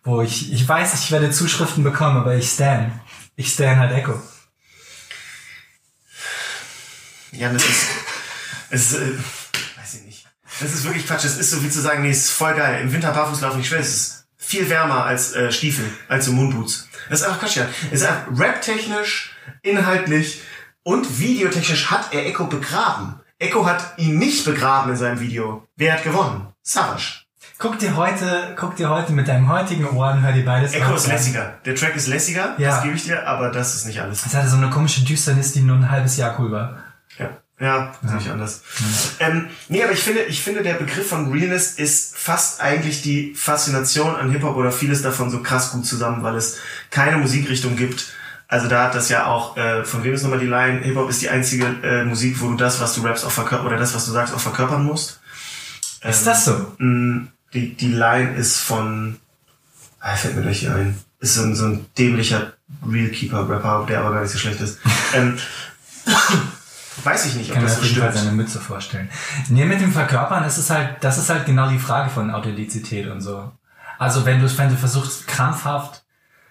[0.04, 2.92] Wo ich, ich weiß, ich werde Zuschriften bekommen, aber ich stan.
[3.36, 4.20] Ich stan halt Echo.
[7.32, 7.86] Ja, das ist,
[8.70, 9.18] es ist, äh,
[9.80, 10.26] weiß ich nicht.
[10.60, 11.24] Das ist wirklich Quatsch.
[11.24, 12.82] Das ist so wie zu sagen, nee, es ist voll geil.
[12.82, 13.80] Im Winter barfuß laufen nicht schwer.
[13.80, 16.88] Es ist viel wärmer als äh, Stiefel, als so Moonboots.
[17.08, 17.66] Das ist einfach Quatsch, ja.
[17.90, 20.42] Es ist einfach rap-technisch, inhaltlich
[20.82, 23.20] und videotechnisch hat er Echo begraben.
[23.38, 25.66] Echo hat ihn nicht begraben in seinem Video.
[25.76, 26.48] Wer hat gewonnen?
[26.62, 27.22] Savage.
[27.58, 30.96] Guck dir heute, guck dir heute mit deinem heutigen Ohren, hör dir beides Echo mal
[30.96, 31.12] ist an.
[31.12, 31.58] lässiger.
[31.64, 32.70] Der Track ist lässiger, Ja.
[32.70, 34.26] das gebe ich dir, aber das ist nicht alles.
[34.26, 36.81] Es hatte so eine komische Düsternis, die nur ein halbes Jahr cool war.
[37.62, 38.62] Ja, ja, sehe ich anders.
[39.20, 43.34] Ähm, nee, aber ich finde, ich finde, der Begriff von Realness ist fast eigentlich die
[43.36, 46.58] Faszination an Hip-Hop oder vieles davon so krass gut zusammen, weil es
[46.90, 48.14] keine Musikrichtung gibt.
[48.48, 50.80] Also da hat das ja auch, äh, von wem ist nochmal die Line?
[50.80, 53.76] Hip-Hop ist die einzige äh, Musik, wo du das, was du rappst, auch verkörpern, oder
[53.76, 55.20] das, was du sagst, auch verkörpern musst.
[56.02, 56.74] Ist das so?
[56.78, 59.18] Mm, Die, die Line ist von,
[60.00, 64.14] ah, fällt mir gleich hier ein, ist so ein, so ein dämlicher Realkeeper-Rapper, der aber
[64.14, 64.78] gar nicht so schlecht ist.
[65.14, 65.38] ähm,
[67.04, 68.24] weiß ich nicht, Ich ob kann mir das auf so jeden Fall stimmt.
[68.24, 69.10] seine Mütze vorstellen.
[69.48, 73.08] Nee, mit dem Verkörpern, das ist halt, das ist halt genau die Frage von Authentizität
[73.08, 73.50] und so.
[73.98, 76.04] Also wenn du, wenn du versuchst, krampfhaft,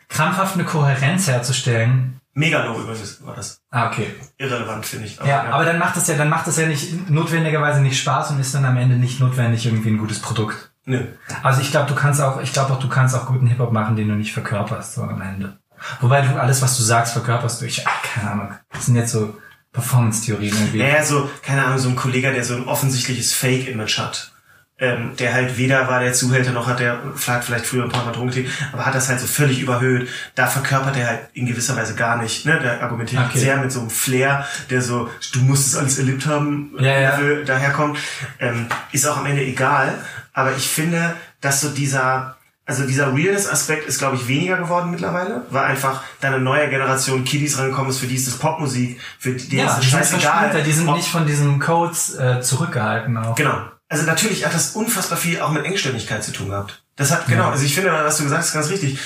[0.09, 3.59] krampfhaft eine Kohärenz herzustellen, Megalo übrigens war das.
[3.71, 4.15] ah, okay.
[4.37, 5.19] Irrelevant, finde ich.
[5.25, 8.39] Ja, aber dann macht es ja, dann macht es ja nicht notwendigerweise nicht Spaß und
[8.39, 10.71] ist dann am Ende nicht notwendig irgendwie ein gutes Produkt.
[10.85, 11.05] Nö.
[11.43, 13.97] Also ich glaube, du kannst auch, ich glaube auch, du kannst auch guten Hip-Hop machen,
[13.97, 15.57] den du nicht verkörperst, so am Ende.
[15.99, 17.65] Wobei du alles, was du sagst, verkörperst du.
[17.65, 18.53] Ich, ach, keine Ahnung.
[18.71, 19.37] Das sind jetzt so
[19.73, 20.79] Performance-Theorien irgendwie.
[20.79, 24.31] Naja, so, keine Ahnung, so ein Kollege, der so ein offensichtliches Fake-Image hat.
[24.77, 28.03] Ähm, der halt weder war der Zuhälter noch hat der vielleicht, vielleicht früher ein paar
[28.03, 30.09] Mal Drogen getrunken, aber hat das halt so völlig überhöht.
[30.33, 32.47] Da verkörpert er halt in gewisser Weise gar nicht.
[32.47, 32.59] Ne?
[32.59, 33.37] Der argumentiert Okay.
[33.37, 37.43] sehr mit so einem Flair, der so, du musst es alles erlebt haben, Ja, ja.
[37.45, 37.99] Daherkommt.
[38.39, 39.93] Ähm, ist auch am Ende egal.
[40.33, 42.37] Aber ich finde, dass so dieser,
[42.71, 47.25] also dieser Realness-Aspekt ist, glaube ich, weniger geworden mittlerweile, weil einfach da eine neue Generation
[47.25, 50.21] Kiddies rangekommen ist, für die ist das Popmusik, für die, ja, ist es sind scheißegal.
[50.21, 53.35] verspielter, die sind nicht von diesen Codes äh, zurückgehalten auch.
[53.35, 53.61] Genau.
[53.89, 56.81] Also natürlich hat das unfassbar viel auch mit Engständigkeit zu tun gehabt.
[56.95, 58.97] Das hat, genau, also ich finde, was du gesagt hast, ist ganz richtig.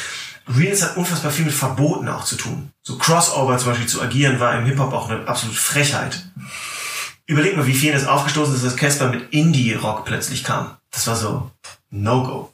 [0.48, 2.70] Reels hat unfassbar viel mit Verboten auch zu tun.
[2.84, 6.24] So Crossover zum Beispiel zu agieren war im Hip-Hop auch eine absolute Frechheit.
[7.26, 10.78] Überleg mal, wie vielen es aufgestoßen ist, dass Casper mit Indie-Rock plötzlich kam.
[10.92, 11.50] Das war so
[11.90, 12.52] No-Go.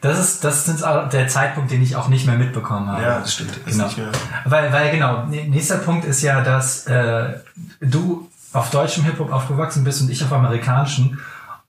[0.00, 0.82] Das ist, das ist
[1.12, 3.02] der Zeitpunkt, den ich auch nicht mehr mitbekommen habe.
[3.02, 3.58] Ja, das stimmt.
[3.66, 4.08] Das Genau.
[4.44, 7.34] Weil, weil genau, n- nächster Punkt ist ja, dass äh,
[7.80, 11.18] du auf deutschem Hip-Hop aufgewachsen bist und ich auf amerikanischen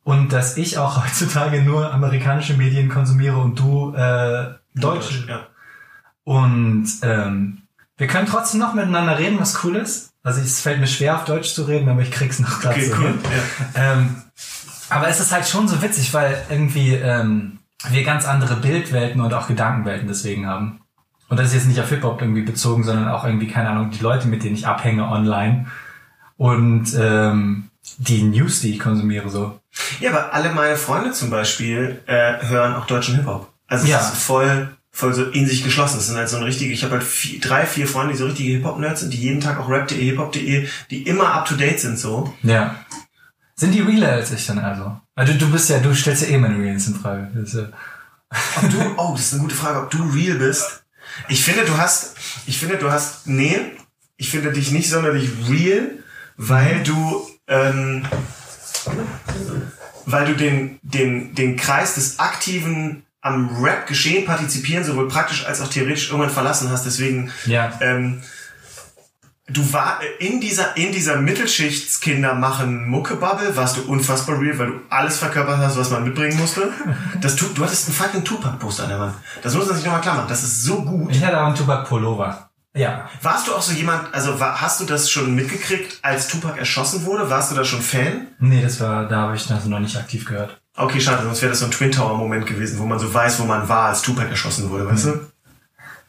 [0.03, 5.25] und dass ich auch heutzutage nur amerikanische Medien konsumiere und du äh, deutsche.
[5.27, 5.39] Ja.
[6.23, 7.63] Und ähm,
[7.97, 10.11] wir können trotzdem noch miteinander reden, was cool ist.
[10.23, 12.91] Also es fällt mir schwer, auf Deutsch zu reden, aber ich krieg's noch gerade Okay,
[12.97, 13.07] cool.
[13.07, 13.19] hin.
[13.75, 13.93] Ja.
[13.93, 14.15] Ähm,
[14.89, 17.58] aber es ist halt schon so witzig, weil irgendwie ähm,
[17.89, 20.81] wir ganz andere Bildwelten und auch Gedankenwelten deswegen haben.
[21.29, 24.01] Und das ist jetzt nicht auf Hip-Hop irgendwie bezogen, sondern auch irgendwie, keine Ahnung, die
[24.01, 25.67] Leute, mit denen ich abhänge online
[26.37, 29.59] und ähm, die News, die ich konsumiere, so.
[29.99, 33.51] ja, aber alle meine Freunde zum Beispiel äh, hören auch deutschen Hip-Hop.
[33.67, 33.99] Also es Ja.
[33.99, 35.99] ist voll, voll so in sich geschlossen.
[35.99, 38.25] Es sind halt so ein richtige, ich habe halt vier, drei, vier Freunde, die so
[38.25, 42.33] richtige Hip-Hop-Nerds sind, die jeden Tag auch rap.de, hip-hop.de, die immer up-to-date sind so.
[42.43, 42.75] Ja.
[43.55, 44.97] Sind die realer als ich dann also?
[45.19, 47.29] Also du bist ja, du stellst ja eh meine Reals in Frage.
[47.35, 47.67] Das ja,
[48.55, 50.83] Ob du, oh, das ist eine gute Frage, ob du real bist.
[51.27, 52.15] Ich finde, du hast,
[52.45, 53.59] ich finde, du hast, nee,
[54.15, 55.89] ich finde dich nicht sonderlich real,
[56.37, 58.05] weil du, ähm,
[60.05, 65.67] weil du den, den, den Kreis des aktiven am Rap-Geschehen partizipieren, sowohl praktisch als auch
[65.67, 66.85] theoretisch irgendwann verlassen hast.
[66.85, 67.77] Deswegen, ja.
[67.81, 68.21] ähm,
[69.49, 74.81] du war in dieser in dieser Mittelschichtskinder machen Mucke-Bubble warst du unfassbar real, weil du
[74.89, 76.71] alles verkörpert hast, was man mitbringen musste.
[77.21, 79.15] Das tu, du hattest einen fucking Tupac-Poster an der Wand.
[79.41, 80.29] Das muss man sich nochmal klar machen.
[80.29, 81.11] Das ist so gut.
[81.11, 82.49] Ich hatte auch einen Tupac Pullover.
[82.73, 83.09] Ja.
[83.21, 87.05] Warst du auch so jemand, also war, hast du das schon mitgekriegt, als Tupac erschossen
[87.05, 87.29] wurde?
[87.29, 88.27] Warst du da schon Fan?
[88.39, 90.61] Nee, das war, da habe ich das noch nicht aktiv gehört.
[90.77, 93.39] Okay, schade, sonst wäre das so ein Twin Tower Moment gewesen, wo man so weiß,
[93.39, 95.19] wo man war, als Tupac erschossen wurde, weißt du?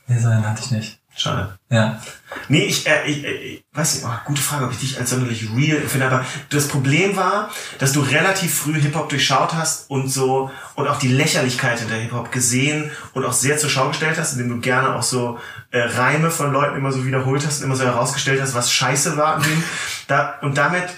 [0.07, 1.00] Nee, so einen hatte ich nicht.
[1.21, 1.59] Schade.
[1.69, 2.01] Ja.
[2.49, 5.11] Nee, ich, äh, ich, äh, ich weiß nicht, oh, gute Frage, ob ich dich als
[5.11, 10.09] sonderlich real finde, aber das Problem war, dass du relativ früh Hip-Hop durchschaut hast und
[10.09, 14.33] so, und auch die Lächerlichkeit hinter Hip-Hop gesehen und auch sehr zur Schau gestellt hast,
[14.33, 15.39] indem du gerne auch so
[15.73, 19.19] äh, Reime von Leuten immer so wiederholt hast und immer so herausgestellt hast, was scheiße
[19.19, 19.65] war an denen.
[20.07, 20.89] Da, und damit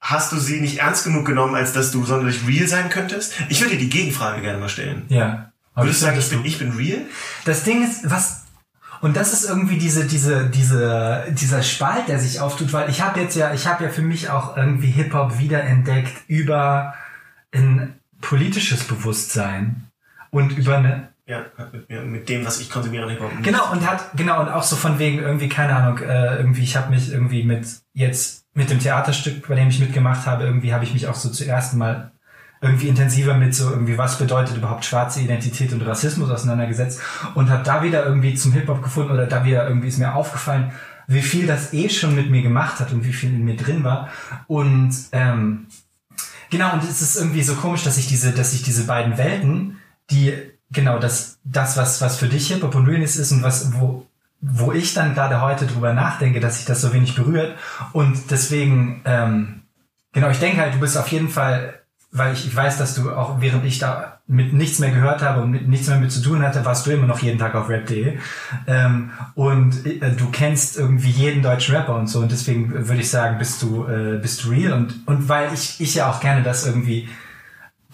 [0.00, 3.32] hast du sie nicht ernst genug genommen, als dass du sonderlich real sein könntest.
[3.48, 5.06] Ich würde dir die Gegenfrage gerne mal stellen.
[5.08, 5.50] Ja.
[5.74, 7.00] Aber Würdest du sagen, ich bin, ich bin real?
[7.44, 8.35] Das Ding ist, was
[9.06, 13.20] und das ist irgendwie diese diese diese dieser Spalt, der sich auftut, weil ich habe
[13.20, 16.94] jetzt ja ich habe ja für mich auch irgendwie Hip Hop wiederentdeckt über
[17.52, 19.88] ein politisches Bewusstsein
[20.30, 21.44] und über eine Ja,
[22.04, 23.30] mit, dem, was ich konsumiere Hip-Hop.
[23.42, 26.76] Genau, und hat, genau, und auch so von wegen irgendwie, keine Ahnung, äh, irgendwie, ich
[26.76, 30.84] habe mich irgendwie mit, jetzt mit dem Theaterstück, bei dem ich mitgemacht habe, irgendwie habe
[30.84, 32.12] ich mich auch so zuerst mal
[32.60, 37.00] irgendwie intensiver mit so irgendwie, was bedeutet überhaupt schwarze Identität und Rassismus auseinandergesetzt
[37.34, 40.72] und habe da wieder irgendwie zum Hip-Hop gefunden oder da wieder irgendwie ist mir aufgefallen,
[41.06, 43.84] wie viel das eh schon mit mir gemacht hat und wie viel in mir drin
[43.84, 44.08] war.
[44.48, 45.66] Und ähm,
[46.50, 49.78] Genau, und es ist irgendwie so komisch, dass ich diese, dass ich diese beiden Welten,
[50.10, 50.32] die,
[50.70, 54.06] genau, das, das, was, was für dich Hip-Hop und Realness ist und was, wo,
[54.40, 57.56] wo ich dann gerade heute drüber nachdenke, dass sich das so wenig berührt.
[57.92, 59.62] Und deswegen, ähm,
[60.12, 61.80] genau, ich denke halt, du bist auf jeden Fall,
[62.16, 65.42] weil ich, ich weiß, dass du auch, während ich da mit nichts mehr gehört habe
[65.42, 67.68] und mit nichts mehr mit zu tun hatte, warst du immer noch jeden Tag auf
[67.68, 68.18] rap.de.
[68.66, 72.20] Ähm, und äh, du kennst irgendwie jeden deutschen Rapper und so.
[72.20, 74.72] Und deswegen würde ich sagen, bist du, äh, bist du real.
[74.72, 77.08] Und, und weil ich, ich ja auch gerne das irgendwie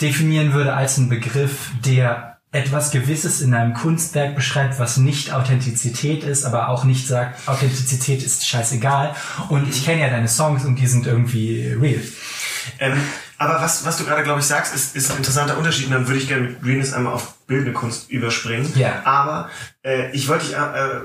[0.00, 6.22] definieren würde als einen Begriff, der etwas Gewisses in einem Kunstwerk beschreibt, was nicht Authentizität
[6.22, 9.14] ist, aber auch nicht sagt, Authentizität ist scheißegal.
[9.48, 12.02] Und ich kenne ja deine Songs und die sind irgendwie real.
[12.78, 13.00] Ähm,
[13.43, 15.86] aber was, was du gerade, glaube ich, sagst, ist, ist ein interessanter Unterschied.
[15.86, 18.72] Und dann würde ich gerne mit Realness einmal auf bildende Kunst überspringen.
[18.76, 19.03] Ja.
[19.05, 19.51] Aber
[19.84, 21.01] äh, ich wollte dich, äh,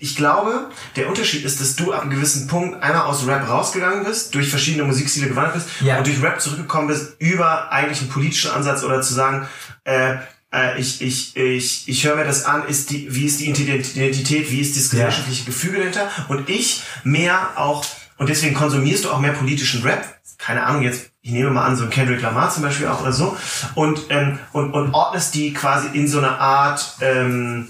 [0.00, 4.04] ich glaube, der Unterschied ist, dass du ab einem gewissen Punkt einmal aus Rap rausgegangen
[4.04, 5.98] bist, durch verschiedene Musikstile gewandert bist Ja.
[5.98, 9.48] und durch Rap zurückgekommen bist über eigentlich einen politischen Ansatz oder zu sagen,
[9.84, 10.16] äh,
[10.52, 14.50] äh, ich, ich, ich, ich höre mir das an, ist die, wie ist die Identität,
[14.50, 17.84] wie ist das gesellschaftliche Gefüge dahinter und ich mehr auch
[18.18, 20.15] und deswegen konsumierst du auch mehr politischen Rap.
[20.38, 23.12] Keine Ahnung, jetzt, ich nehme mal an, so ein Kendrick Lamar zum Beispiel auch oder
[23.12, 23.36] so.
[23.74, 27.68] Und, ähm, und, und ordnest die quasi in so eine Art ähm,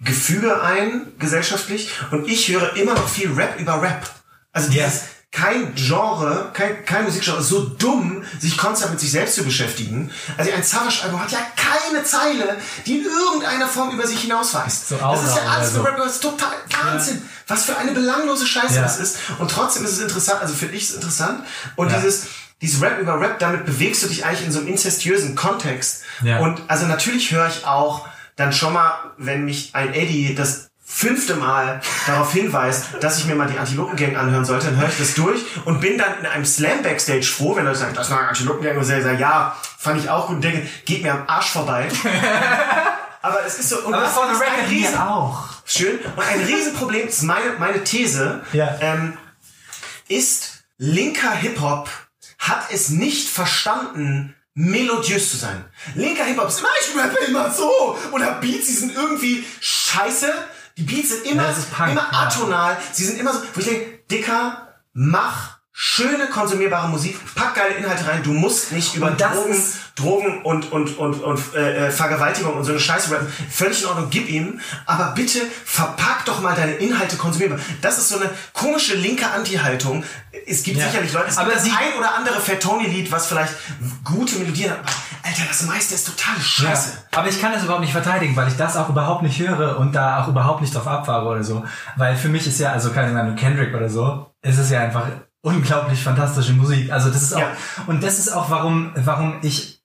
[0.00, 1.90] Gefüge ein, gesellschaftlich.
[2.10, 4.08] Und ich höre immer noch viel Rap über Rap.
[4.52, 9.34] Also dieses, kein Genre, kein, kein Musikgenre ist so dumm, sich konstant mit sich selbst
[9.34, 10.08] zu beschäftigen.
[10.38, 12.56] Also ein Savage-Album hat ja keine Zeile,
[12.86, 14.88] die in irgendeiner Form über sich hinausweist.
[14.90, 15.82] So das ist ja alles so.
[15.82, 17.20] Rap, das ist total Wahnsinn.
[17.48, 18.82] Was für eine belanglose Scheiße Ja.
[18.82, 19.16] das ist.
[19.40, 21.44] Und trotzdem ist es interessant, also finde ich es interessant.
[21.74, 21.98] Und Ja.
[21.98, 22.26] dieses,
[22.62, 26.02] dieses Rap über Rap, damit bewegst du dich eigentlich in so einem inzestiösen Kontext.
[26.22, 26.38] Ja.
[26.38, 28.06] Und also natürlich höre ich auch
[28.36, 33.34] dann schon mal, wenn mich ein Eddie das fünfte Mal darauf hinweist, dass ich mir
[33.34, 36.44] mal die Antilopen-Gang anhören sollte, dann höre ich das durch und bin dann in einem
[36.44, 40.28] Slam-Backstage froh, wenn Leute sagen, das war Antilopen-Gang und ich sage, ja, fand ich auch
[40.28, 41.88] gut und denke, geht mir am Arsch vorbei.
[43.22, 45.48] Aber es ist so, und Aber das ist ein Riesen- auch.
[45.64, 45.98] Schön.
[46.14, 48.76] Und ein Riesenproblem ist meine, meine These, Ja.
[48.80, 49.16] ähm,
[50.08, 51.88] ist, linker Hip-Hop
[52.38, 55.64] hat es nicht verstanden, melodiös zu sein.
[55.94, 57.98] Linker Hip-Hop ist immer, ich rappe immer so.
[58.12, 60.30] Oder Beats, die sind irgendwie scheiße.
[60.76, 62.76] Die Beats sind immer, Ja, immer atonal.
[62.92, 68.06] Sie sind immer so, wo ich denke, Dicker, mach schöne konsumierbare Musik, pack geile Inhalte
[68.06, 68.22] rein.
[68.22, 72.62] Du musst nicht über Drogen, ist- Drogen und und und und äh, äh, Vergewaltigung und
[72.64, 73.26] so eine Scheiße rappen.
[73.50, 74.60] Völlig in Ordnung, gib ihm.
[74.86, 77.58] Aber bitte verpack doch mal deine Inhalte konsumierbar.
[77.80, 80.04] Das ist so eine komische linke Anti-Haltung.
[80.46, 80.86] Es gibt Ja.
[80.86, 83.52] sicherlich Leute, es Aber das ein oder andere Fatoni-Lied, was vielleicht
[84.04, 84.78] gute Melodien hat.
[85.24, 86.90] Alter, das meiste ist totale Scheiße.
[87.12, 89.78] Ja, aber ich kann das überhaupt nicht verteidigen, weil ich das auch überhaupt nicht höre
[89.78, 91.64] und da auch überhaupt nicht drauf abfahre oder so.
[91.96, 95.06] Weil für mich ist ja, also keine Ahnung, Kendrick oder so, ist es ja einfach
[95.44, 96.90] unglaublich fantastische Musik.
[96.90, 97.52] Also das ist auch, Ja.
[97.86, 99.80] und das ist auch, warum, warum ich,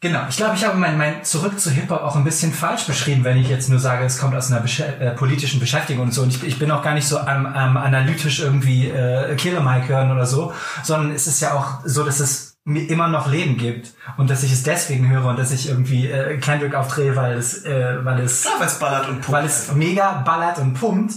[0.00, 3.22] genau, ich glaube, ich habe mein, mein Zurück zu Hip-Hop auch ein bisschen falsch beschrieben,
[3.24, 6.22] wenn ich jetzt nur sage, es kommt aus einer Beschä äh, politischen Beschäftigung und so.
[6.22, 9.88] Und ich, ich bin auch gar nicht so am, am analytisch irgendwie äh, Killer Mike
[9.88, 13.56] hören oder so, sondern es ist ja auch so, dass es mir immer noch Leben
[13.56, 17.36] gibt und dass ich es deswegen höre und dass ich irgendwie äh, Kendrick aufdrehe, weil
[17.36, 19.32] es, äh, weil es Klar, weil es ballert und pumpt.
[19.32, 21.14] weil es mega ballert und pumpt.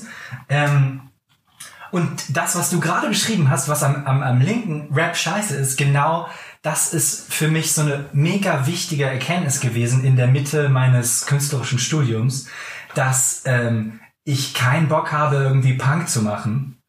[0.49, 1.01] Ähm,
[1.91, 5.77] und das, was du gerade beschrieben hast, was am, am, am linken Rap scheiße ist,
[5.77, 6.27] genau
[6.61, 11.77] das ist für mich so eine mega wichtige Erkenntnis gewesen in der Mitte meines künstlerischen
[11.77, 12.47] Studiums,
[12.95, 16.81] dass ähm, ich keinen Bock habe, irgendwie Punk zu machen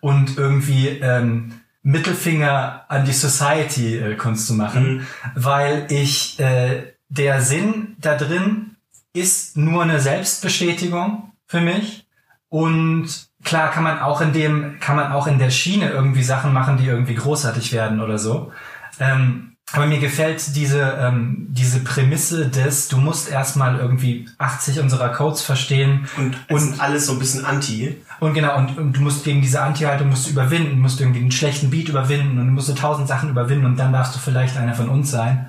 [0.00, 7.40] und irgendwie ähm, Mittelfinger an die Society äh, Kunst zu machen, weil ich äh, der
[7.40, 8.76] Sinn da drin
[9.12, 12.06] ist nur eine Selbstbestätigung für mich
[12.48, 16.52] und klar kann man auch in dem kann man auch in der Schiene irgendwie Sachen
[16.52, 18.52] machen, die irgendwie großartig werden oder so.
[18.98, 25.10] Ähm, aber mir gefällt diese, ähm, diese Prämisse des, du musst erstmal irgendwie 80 unserer
[25.10, 27.96] Codes verstehen und, sind alles so ein bisschen anti.
[28.18, 31.20] und genau, und, und du musst gegen diese Anti-Haltung musst du überwinden, du musst irgendwie
[31.20, 34.18] einen schlechten Beat überwinden und du musst so tausend Sachen überwinden und dann darfst du
[34.18, 35.48] vielleicht einer von uns sein.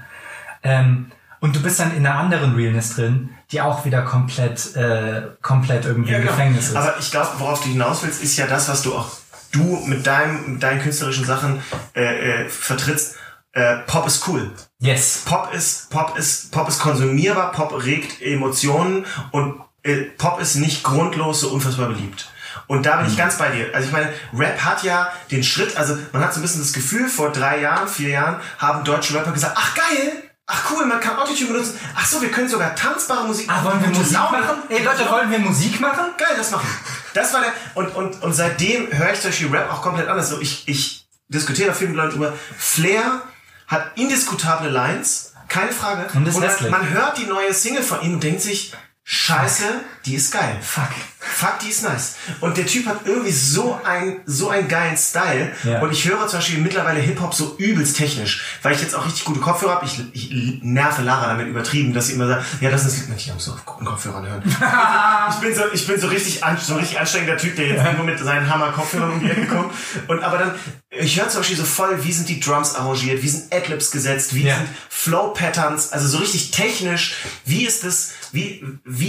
[0.61, 1.07] Ähm,
[1.39, 5.85] und du bist dann in einer anderen Realness drin, die auch wieder komplett, äh, komplett
[5.85, 6.31] irgendwie im genau.
[6.31, 6.75] Gefängnis ist.
[6.75, 9.09] Aber ich glaube, worauf du hinaus willst, ist ja das, was du auch
[9.51, 11.61] du mit deinem, mit deinen künstlerischen Sachen
[11.95, 13.15] äh, äh, vertrittst.
[13.53, 14.49] Äh, Pop ist cool.
[14.79, 15.23] yes.
[15.25, 17.51] Pop ist Pop ist Pop ist konsumierbar.
[17.51, 22.29] Pop regt Emotionen und äh, Pop ist nicht grundlos so unfassbar beliebt.
[22.67, 23.11] Und da bin Mhm.
[23.11, 23.67] ich ganz bei dir.
[23.73, 26.71] Also ich meine, Rap hat ja den Schritt, also man hat so ein bisschen das
[26.71, 30.99] Gefühl, vor drei Jahren, vier Jahren haben deutsche Rapper gesagt, ach geil, ach cool, man
[30.99, 31.79] kann Autotune benutzen.
[31.95, 34.63] Ach so, wir können sogar tanzbare Musik Ah, wollen wir Musik machen?
[34.69, 36.05] Ey Leute, wollen wir Musik machen?
[36.17, 36.67] Geil, das machen.
[37.13, 40.29] Das war der, und, und, und seitdem höre ich zum Beispiel Rap auch komplett anders.
[40.29, 42.33] So, ich, ich diskutiere da viel mit Leuten drüber.
[42.57, 43.21] Flair
[43.67, 46.07] hat indiskutable Lines, keine Frage.
[46.13, 46.69] Und ist man, hässlich.
[46.71, 48.73] man hört die neue Single von ihm und denkt sich,
[49.03, 49.63] Scheiße,
[50.05, 50.55] die ist geil.
[50.61, 50.89] Fuck.
[51.19, 52.15] Fuck, die ist nice.
[52.39, 55.51] Und der Typ hat irgendwie so ein so einen geilen Style.
[55.63, 55.79] Ja.
[55.81, 59.25] Und ich höre zum Beispiel mittlerweile Hip-Hop so übelst technisch, weil ich jetzt auch richtig
[59.25, 59.85] gute Kopfhörer habe.
[59.85, 63.33] Ich, ich nerve Lara damit übertrieben, dass sie immer sagt, ja, das ist nicht, ich
[63.33, 64.43] muss auf guten Kopfhörern hören.
[65.29, 68.03] ich bin so, ich bin so richtig, an, so richtig anstrengender Typ, der jetzt irgendwo
[68.03, 69.73] mit seinen Hammer-Kopfhörern um die Ecke kommt.
[70.07, 70.55] Und aber dann,
[70.89, 74.33] ich höre zum Beispiel so voll, wie sind die Drums arrangiert, wie sind Adlibs gesetzt,
[74.35, 74.57] wie Ja.
[74.57, 77.15] sind Flow-Patterns, also so richtig technisch.
[77.45, 79.00] Wie ist das, wie, wie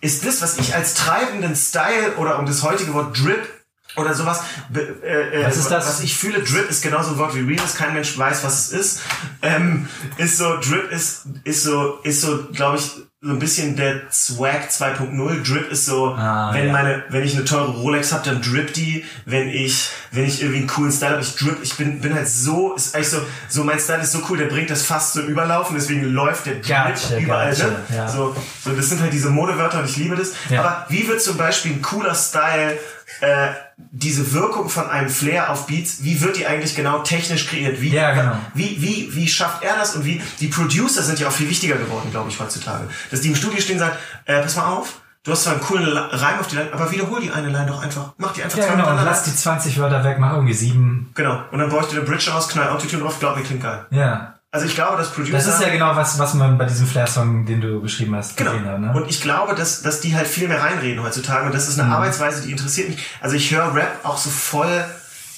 [0.00, 3.48] ist das, was ich als treibenden Style oder um das heutige Wort Drip
[3.96, 4.42] oder sowas,
[4.74, 5.86] äh, äh, Was ist das?
[5.86, 8.72] was ich fühle, Drip ist genauso ein Wort wie Realness, kein Mensch weiß, was es
[8.72, 9.00] ist,
[9.42, 9.88] ähm,
[10.18, 12.90] ist so, Drip ist, ist so, ist so, glaube ich,
[13.20, 15.42] so ein bisschen der Swag 2.0.
[15.42, 16.72] Drip ist so, Ah, wenn ja.
[16.72, 19.04] meine, wenn ich eine teure Rolex habe, dann drip die.
[19.24, 21.58] Wenn ich, wenn ich irgendwie einen coolen Style habe, ich drip.
[21.64, 24.46] Ich bin, bin halt so, ist eigentlich so, so mein Style ist so cool, der
[24.46, 27.50] bringt das fast zum Überlaufen, deswegen läuft der Drip Gotcha, überall.
[27.50, 27.76] gotcha, ne?
[27.96, 28.08] ja.
[28.08, 30.30] So, so, das sind halt diese Modewörter und ich liebe das.
[30.48, 30.60] Ja.
[30.60, 32.78] Aber wie wird zum Beispiel ein cooler Style
[33.20, 37.80] äh, diese Wirkung von einem Flair auf Beats, wie wird die eigentlich genau technisch kreiert?
[37.80, 38.36] Wie, Ja, genau.
[38.54, 41.76] wie, wie, wie schafft er das und wie, die Producer sind ja auch viel wichtiger
[41.76, 42.88] geworden, glaube ich, heutzutage.
[43.10, 43.96] Dass die im Studio stehen und sagen,
[44.26, 47.20] äh, pass mal auf, du hast zwar einen coolen Reim auf die Line, aber wiederhol
[47.20, 48.12] die eine Line doch einfach.
[48.18, 48.90] Mach die einfach Ja, zwei genau.
[48.90, 51.10] Und lass die 20 Wörter weg, mach irgendwie sieben.
[51.14, 51.42] Genau.
[51.50, 53.86] Und dann bräuchte eine Bridge raus, knall Autotune drauf, glaub mir, klingt geil.
[53.90, 54.34] Ja.
[54.50, 55.32] Also ich glaube, dass Producer...
[55.32, 58.52] Das ist ja genau was, was man bei diesem Flair-Song, den du beschrieben hast, Genau.
[58.52, 58.92] gesehen hat, ne?
[58.94, 61.44] Und ich glaube, dass, dass die halt viel mehr reinreden heutzutage.
[61.46, 62.98] Und das ist eine Arbeitsweise, die interessiert mich.
[63.20, 64.84] Also ich höre Rap auch so voll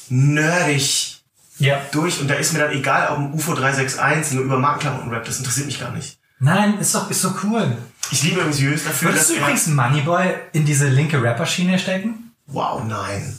[0.08, 1.20] nerdig
[1.58, 1.80] ja.
[1.90, 2.20] durch.
[2.20, 5.38] Und da ist mir dann egal, ob ein UFO 361 nur über Markenklamotten Rap, das
[5.38, 6.18] interessiert mich gar nicht.
[6.38, 7.76] Nein, ist doch, ist so cool.
[8.12, 12.32] Ich liebe übrigens Jös dafür, Würdest du übrigens Moneyboy in diese linke Rapper-Schiene stecken?
[12.46, 13.38] Wow, nein.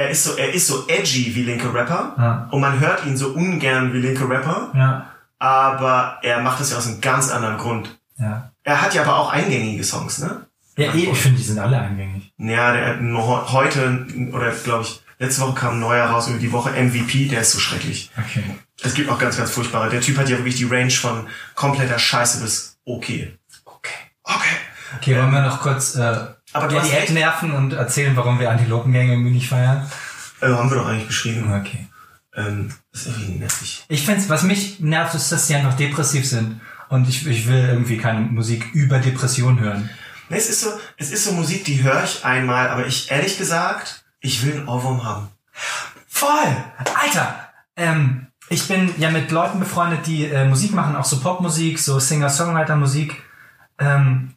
[0.00, 2.14] Er ist so, er ist so edgy wie linke Rapper.
[2.16, 2.48] Ja.
[2.50, 4.72] Und man hört ihn so ungern wie linke Rapper.
[4.74, 5.10] Ja.
[5.38, 8.00] Aber er macht das ja aus einem ganz anderen Grund.
[8.18, 8.50] Ja.
[8.62, 10.46] Er hat ja aber auch eingängige Songs, ne?
[10.78, 12.32] Ja, eh, ich finde, die sind alle eingängig.
[12.38, 16.52] Ja, der hat heute, oder glaube ich, letzte Woche kam ein neuer raus, über die
[16.52, 18.10] Woche MVP, der ist so schrecklich.
[18.16, 18.42] Okay.
[18.82, 19.90] Es gibt auch ganz, ganz furchtbare.
[19.90, 23.36] Der Typ hat ja wirklich die Range von kompletter Scheiße bis okay.
[23.66, 23.92] Okay.
[24.24, 24.56] Okay.
[24.96, 27.12] Okay, wollen wir noch kurz äh, Aber du ja, hast die Ed recht.
[27.12, 29.88] nerven und erzählen, warum wir Antilopengänge irgendwie nicht feiern?
[30.40, 31.52] Äh, haben wir doch eigentlich beschrieben.
[31.52, 31.86] Okay.
[32.34, 33.84] Ähm, ist irgendwie nervig.
[33.88, 36.60] Ich finde, was mich nervt, ist, dass sie einfach depressiv sind.
[36.88, 39.90] Und ich, ich will irgendwie keine Musik über Depression hören.
[40.28, 43.36] Nee, es ist so, es ist so Musik, die höre ich einmal, aber ich, ehrlich
[43.36, 45.28] gesagt, ich will einen Ohrwurm haben.
[46.08, 46.56] Voll!
[47.00, 47.48] Alter!
[47.76, 51.98] Ähm, ich bin ja mit Leuten befreundet, die äh, Musik machen, auch so Popmusik, so
[51.98, 53.22] Singer-Songwriter-Musik.
[53.78, 54.29] Ähm,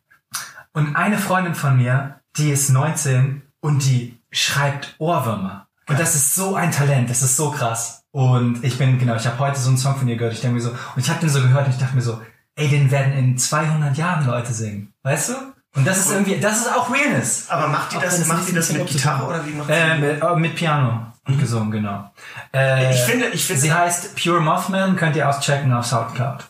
[0.73, 5.67] und eine Freundin von mir, die ist 19 und die schreibt Ohrwürmer.
[5.87, 8.03] Und das ist so ein Talent, das ist so krass.
[8.11, 10.55] Und ich bin, genau, ich habe heute so einen Song von ihr gehört, ich denke
[10.55, 12.21] mir so, und ich habe den so gehört und ich dachte mir so,
[12.55, 14.93] ey, den werden in 200 Jahren Leute singen.
[15.03, 15.33] Weißt du?
[15.75, 17.49] Und das ist irgendwie, das ist auch Realness.
[17.49, 20.21] Aber macht die das, macht die das mit Gitarre oder wie macht sie Äh, mit,
[20.21, 22.11] äh, mit Piano und gesungen, genau.
[22.53, 26.43] Äh, Ich finde, ich finde, Sie heißt Pure Mothman, könnt ihr auschecken auf Soundcloud.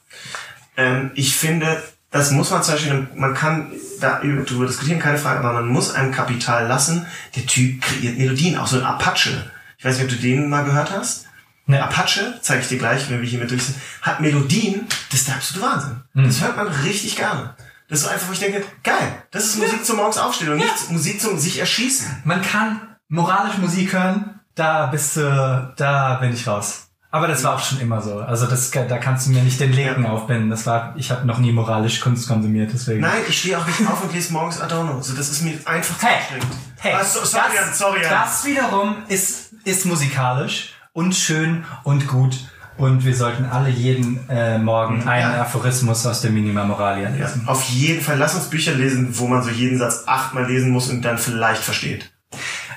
[0.78, 5.40] ähm, ich finde, das muss man zum Beispiel, man kann da darüber diskutieren, keine Frage,
[5.40, 7.06] aber man muss einem Kapital lassen.
[7.36, 9.52] Der Typ kreiert Melodien, auch so ein Apache.
[9.78, 11.26] Ich weiß nicht, ob du den mal gehört hast.
[11.66, 11.78] Nee.
[11.78, 15.28] Apache, zeige ich dir gleich, wenn wir hier mit durch sind, hat Melodien, das ist
[15.30, 16.04] der absolute Wahnsinn.
[16.14, 17.56] Das hört man richtig gerne.
[17.88, 20.90] Das ist einfach, wo ich denke, geil, das ist Musik zum morgens aufstehen und nicht
[20.90, 22.24] Musik zum sich erschießen.
[22.26, 26.88] Man kann moralisch Musik hören, da bist du, da bin ich raus.
[27.14, 28.18] Aber das war auch schon immer so.
[28.18, 30.10] Also das, da kannst du mir nicht den Linken Ja.
[30.10, 30.50] aufbinden.
[30.50, 33.02] Das war, ich habe noch nie moralisch Kunst konsumiert, deswegen.
[33.02, 35.00] Nein, ich stehe auch nicht auf und lese morgens Adorno.
[35.00, 36.48] So, das ist mir einfach zu Hey, anstrengend.
[36.80, 42.36] hey, Ah, so, sorry, das, sorry, das wiederum ist, ist musikalisch und schön und gut.
[42.80, 45.42] Und wir sollten alle jeden äh, Morgen einen Ja.
[45.44, 47.44] Aphorismus aus der Minima Moralia Ja, lesen.
[47.46, 48.18] auf jeden Fall.
[48.18, 51.62] Lass uns Bücher lesen, wo man so jeden Satz achtmal lesen muss und dann vielleicht
[51.62, 52.12] versteht.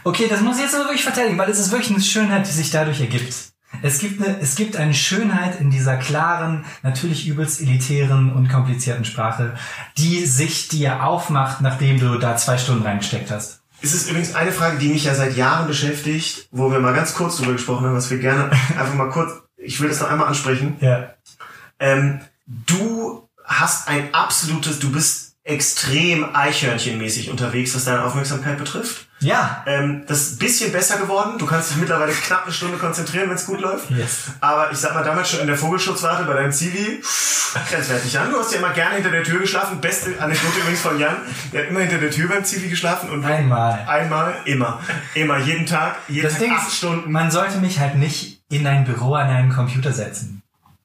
[0.05, 2.53] Okay, das muss ich jetzt aber wirklich verteidigen, weil es ist wirklich eine Schönheit, die
[2.53, 3.34] sich dadurch ergibt.
[3.83, 9.05] Es gibt, eine, es gibt eine Schönheit in dieser klaren, natürlich übelst elitären und komplizierten
[9.05, 9.55] Sprache,
[9.99, 13.61] die sich dir aufmacht, nachdem du da zwei Stunden reingesteckt hast.
[13.83, 17.14] Es ist übrigens eine Frage, die mich ja seit Jahren beschäftigt, wo wir mal ganz
[17.14, 20.29] kurz drüber gesprochen haben, was wir gerne einfach mal kurz, ich will das noch einmal
[20.29, 20.77] ansprechen.
[20.81, 21.14] Ja.
[21.79, 29.06] Ähm, du hast ein absolutes, du bist extrem Eichhörnchenmäßig unterwegs, was deine Aufmerksamkeit betrifft.
[29.21, 29.62] Ja.
[29.67, 31.39] Ähm, das ist ein bisschen besser geworden.
[31.39, 33.91] Du kannst dich mittlerweile knapp eine Stunde konzentrieren, wenn es gut läuft.
[33.91, 34.25] Yes.
[34.41, 37.03] Aber ich sag mal, damals schon in der Vogelschutzwarte bei deinem Zivi,
[37.71, 38.31] grenzwertig an.
[38.31, 39.81] Du hast ja immer gerne hinter der Tür geschlafen.
[39.81, 41.17] Beste Anekdote übrigens von Jan.
[41.53, 43.85] Der hat immer hinter der Tür beim Zivi geschlafen und Einmal.
[43.89, 44.81] einmal, immer.
[45.14, 47.11] Immer, jeden Tag, jeden Das Tag Ding acht ist, Stunden.
[47.11, 50.36] man sollte mich halt nicht in ein Büro an einen Computer setzen.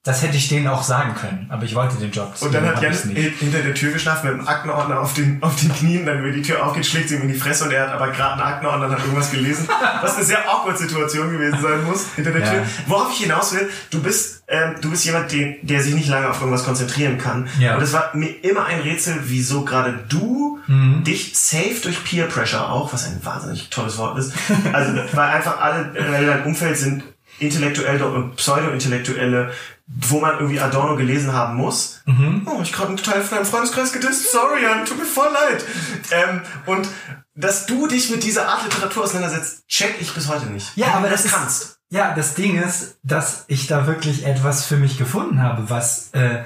[0.03, 2.33] Das hätte ich denen auch sagen können, aber ich wollte den Job.
[2.39, 5.71] Und dann hat hin- hinter der Tür geschlafen mit einem Aktenordner auf den, auf den
[5.75, 7.93] Knien, dann wenn die Tür aufgeht, schlägt sie ihm in die Fresse und er hat
[7.93, 9.67] aber gerade einen Aktenordner und hat irgendwas gelesen.
[10.01, 12.49] Was eine sehr awkward Situation gewesen sein muss, hinter der Ja.
[12.51, 12.63] Tür.
[12.87, 16.31] Worauf ich hinaus will, du bist, ähm, du bist jemand, den, der sich nicht lange
[16.31, 17.47] auf irgendwas konzentrieren kann.
[17.59, 17.75] Ja.
[17.75, 21.03] Und es war mir immer ein Rätsel, wieso gerade du Mhm.
[21.03, 24.31] dich safe durch Peer Pressure auch, was ein wahnsinnig tolles Wort ist,
[24.73, 27.03] also weil einfach alle in deinem Umfeld sind
[27.39, 29.51] intellektuelle und pseudo-intellektuelle,
[29.99, 32.01] wo man irgendwie Adorno gelesen haben muss.
[32.05, 32.45] Mhm.
[32.45, 34.31] Oh, ich gerade einen Teil von deinem Freundeskreis gedisst.
[34.31, 35.63] Sorry, Jan, tut mir voll leid.
[36.11, 36.87] Ähm, und
[37.35, 40.75] dass du dich mit dieser Art Literatur auseinandersetzt, check ich bis heute nicht.
[40.75, 41.79] Ja, aber das ist, kannst.
[41.89, 46.43] Ja, das Ding ist, dass ich da wirklich etwas für mich gefunden habe, was äh,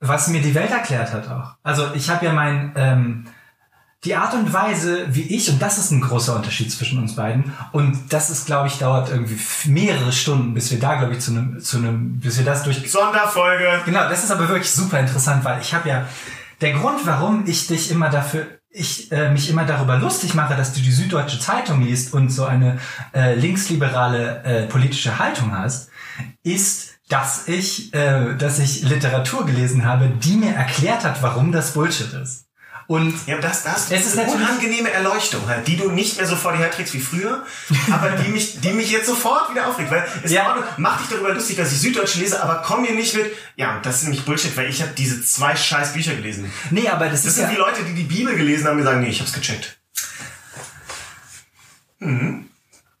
[0.00, 1.54] was mir die Welt erklärt hat auch.
[1.62, 3.26] Also ich habe ja mein ähm,
[4.06, 7.52] die Art und Weise, wie ich und das ist ein großer Unterschied zwischen uns beiden
[7.72, 11.32] und das ist, glaube ich, dauert irgendwie mehrere Stunden, bis wir da, glaube ich, zu
[11.32, 13.82] einem zu einem, bis wir das durch Sonderfolge.
[13.84, 16.06] Genau, das ist aber wirklich super interessant, weil ich habe ja
[16.60, 20.74] der Grund, warum ich dich immer dafür ich äh, mich immer darüber lustig mache, dass
[20.74, 22.78] du die Süddeutsche Zeitung liest und so eine
[23.14, 25.88] äh, linksliberale äh, politische Haltung hast,
[26.42, 31.72] ist, dass ich, äh, dass ich Literatur gelesen habe, die mir erklärt hat, warum das
[31.72, 32.45] Bullshit ist.
[32.88, 36.36] Und Ja, das, das Es ist eine unangenehme Erleuchtung halt, die du nicht mehr so
[36.36, 37.44] vor dir herträgst wie früher,
[37.90, 40.46] aber die mich, die mich jetzt sofort wieder aufregt, weil es Ja.
[40.48, 43.26] Ordnung, mach dich darüber lustig, dass ich Süddeutsch lese, aber komm mir nicht mit,
[43.56, 46.52] ja, das ist nämlich Bullshit, weil ich habe diese zwei scheiß Bücher gelesen.
[46.70, 48.84] nee, aber das, Das ist sind ja, die Leute, die die Bibel gelesen haben, die
[48.84, 49.78] sagen, nee, ich hab's gecheckt.
[51.98, 52.08] Ja,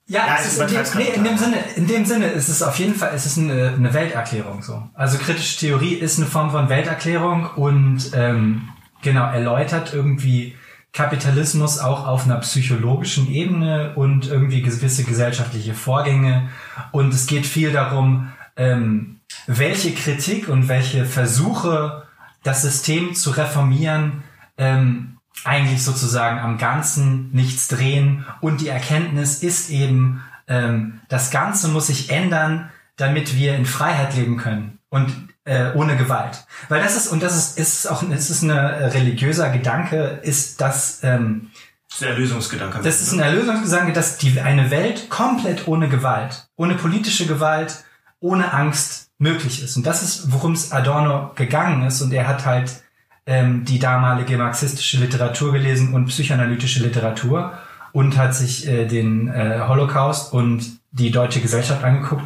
[0.08, 1.36] Ja, es ist in, dem, nee, in dem.
[1.38, 4.82] Sinne, in dem Sinne ist es auf jeden Fall, es ist eine, eine Welterklärung so.
[4.94, 8.68] Also kritische Theorie ist eine Form von Welterklärung und ähm,
[9.06, 10.56] genau erläutert irgendwie
[10.92, 16.48] Kapitalismus auch auf einer psychologischen Ebene und irgendwie gewisse gesellschaftliche Vorgänge.
[16.90, 22.04] Und es geht viel darum, ähm, welche Kritik und welche Versuche,
[22.42, 24.24] das System zu reformieren,
[24.56, 28.24] ähm, eigentlich sozusagen am Ganzen nichts drehen.
[28.40, 34.16] Und die Erkenntnis ist eben, ähm, das Ganze muss sich ändern, damit wir in Freiheit
[34.16, 35.12] leben können und
[35.46, 36.44] äh, ohne Gewalt.
[36.68, 41.00] Weil das ist, und das ist, ist auch, es ist ein religiöser Gedanke, ist, dass
[41.02, 41.50] ähm,
[41.88, 42.80] Das ist ein Erlösungsgedanke.
[42.82, 47.84] das ist ein Erlösungsgedanke, dass die, eine Welt komplett ohne Gewalt, ohne politische Gewalt,
[48.20, 49.76] ohne Angst möglich ist.
[49.76, 52.02] Und das ist, worum es Adorno gegangen ist.
[52.02, 52.82] Und er hat halt
[53.24, 57.52] ähm, die damalige marxistische Literatur gelesen und psychoanalytische Literatur
[57.92, 62.24] und hat sich äh, den äh, Holocaust und die deutsche Gesellschaft angeguckt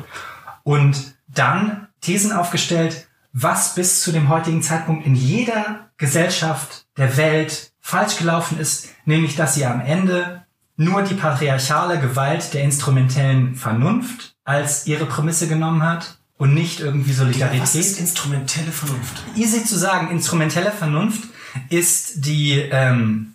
[0.62, 7.72] und dann Thesen aufgestellt, was bis zu dem heutigen Zeitpunkt in jeder Gesellschaft der Welt
[7.80, 10.44] falsch gelaufen ist, nämlich dass sie am Ende
[10.76, 17.10] nur die patriarchale Gewalt der instrumentellen Vernunft als ihre Prämisse genommen hat und nicht irgendwie
[17.10, 19.22] Was Solidarität ist instrumentelle Vernunft?
[19.36, 21.28] easy zu sagen, instrumentelle Vernunft
[21.68, 23.34] ist die, ähm,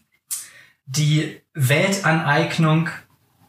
[0.85, 2.89] die Weltaneignung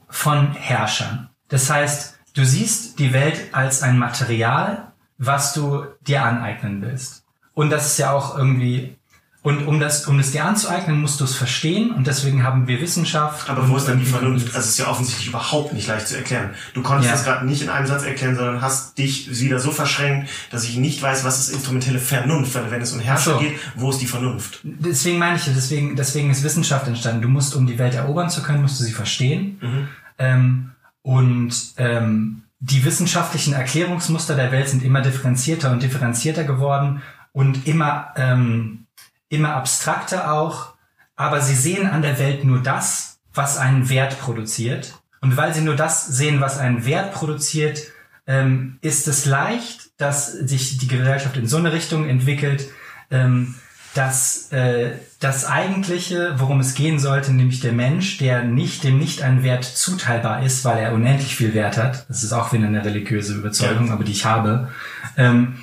[0.09, 1.30] von Herrschern.
[1.49, 4.86] Das heißt, du siehst die Welt als ein Material,
[5.19, 7.25] was du dir aneignen willst.
[7.55, 8.97] Und das ist ja auch irgendwie,
[9.43, 11.93] und um das, um es dir anzueignen, musst du es verstehen.
[11.93, 13.49] Und deswegen haben wir Wissenschaft.
[13.49, 14.47] Aber wo ist dann die und- Vernunft?
[14.49, 16.51] Also es ist ja offensichtlich überhaupt nicht leicht zu erklären.
[16.75, 17.12] Du konntest Ja.
[17.17, 20.77] das gerade nicht in einem Satz erklären, sondern hast dich wieder so verschränkt, dass ich
[20.77, 23.39] nicht weiß, was ist instrumentelle Vernunft, weil wenn es um Herrscher so.
[23.39, 24.61] geht, wo ist die Vernunft?
[24.64, 27.23] Deswegen meine ich, deswegen, deswegen ist Wissenschaft entstanden.
[27.23, 29.89] Du musst, um die Welt erobern zu können, musst du sie verstehen.
[30.19, 37.03] Ähm, und ähm, die wissenschaftlichen Erklärungsmuster der Welt sind immer differenzierter und differenzierter geworden
[37.33, 38.87] und immer, ähm,
[39.29, 40.75] immer abstrakter auch.
[41.14, 45.01] Aber sie sehen an der Welt nur das, was einen Wert produziert.
[45.21, 47.83] Und weil sie nur das sehen, was einen Wert produziert,
[48.27, 52.69] ähm, ist es leicht, dass sich die Gesellschaft in so eine Richtung entwickelt,
[53.12, 53.55] ähm,
[53.97, 59.22] dass äh, das eigentliche, worum es gehen sollte, nämlich der Mensch, der nicht dem nicht
[59.22, 62.84] ein Wert zuteilbar ist, weil er unendlich viel Wert hat, das ist auch wieder eine
[62.84, 63.92] religiöse Überzeugung, Ja.
[63.94, 64.70] aber die ich habe,
[65.16, 65.57] ähm,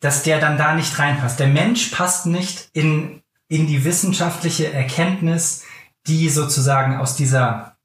[0.00, 1.38] dass der dann da nicht reinpasst.
[1.38, 5.64] Der Mensch passt nicht in in die wissenschaftliche Erkenntnis,
[6.06, 7.76] die sozusagen aus dieser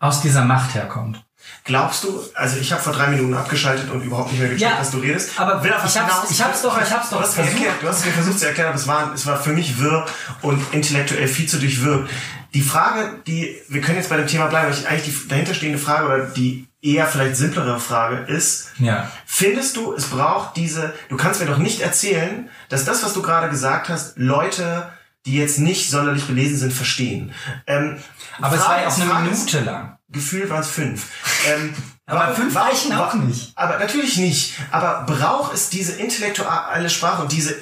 [0.00, 1.24] aus dieser Macht herkommt.
[1.68, 4.78] Glaubst du, also ich habe vor drei Minuten abgeschaltet und überhaupt nicht mehr gecheckt, Ja,
[4.78, 5.38] dass du redest.
[5.38, 6.30] aber Will ich hab's- hinaus.
[6.30, 7.54] ich hab's doch- ich hab's doch du hast versucht.
[7.54, 9.78] erklärt, du hast es mir versucht zu erklären, aber es war, es war für mich
[9.78, 10.04] wirr
[10.42, 12.10] und intellektuell viel zu durchwirkt.
[12.54, 15.78] Die Frage, die, wir können jetzt bei dem Thema bleiben, aber ich, eigentlich die dahinterstehende
[15.78, 19.10] Frage oder die eher vielleicht simplere Frage ist, Ja.
[19.26, 23.20] Findest du, es braucht diese, du kannst mir doch nicht erzählen, dass das, was du
[23.22, 24.88] gerade gesagt hast, Leute,
[25.26, 27.32] die jetzt nicht sonderlich belesen sind, verstehen.
[27.66, 27.98] Ähm,
[28.40, 29.98] Aber es Frage war ja auch eine Minute lang.
[30.10, 31.06] Gefühlt waren es fünf.
[31.46, 31.74] Ähm,
[32.06, 33.52] Aber fünf reichen auch wa- nicht.
[33.56, 34.54] Aber natürlich nicht.
[34.70, 37.52] Aber braucht es diese intellektuelle Sprache und diese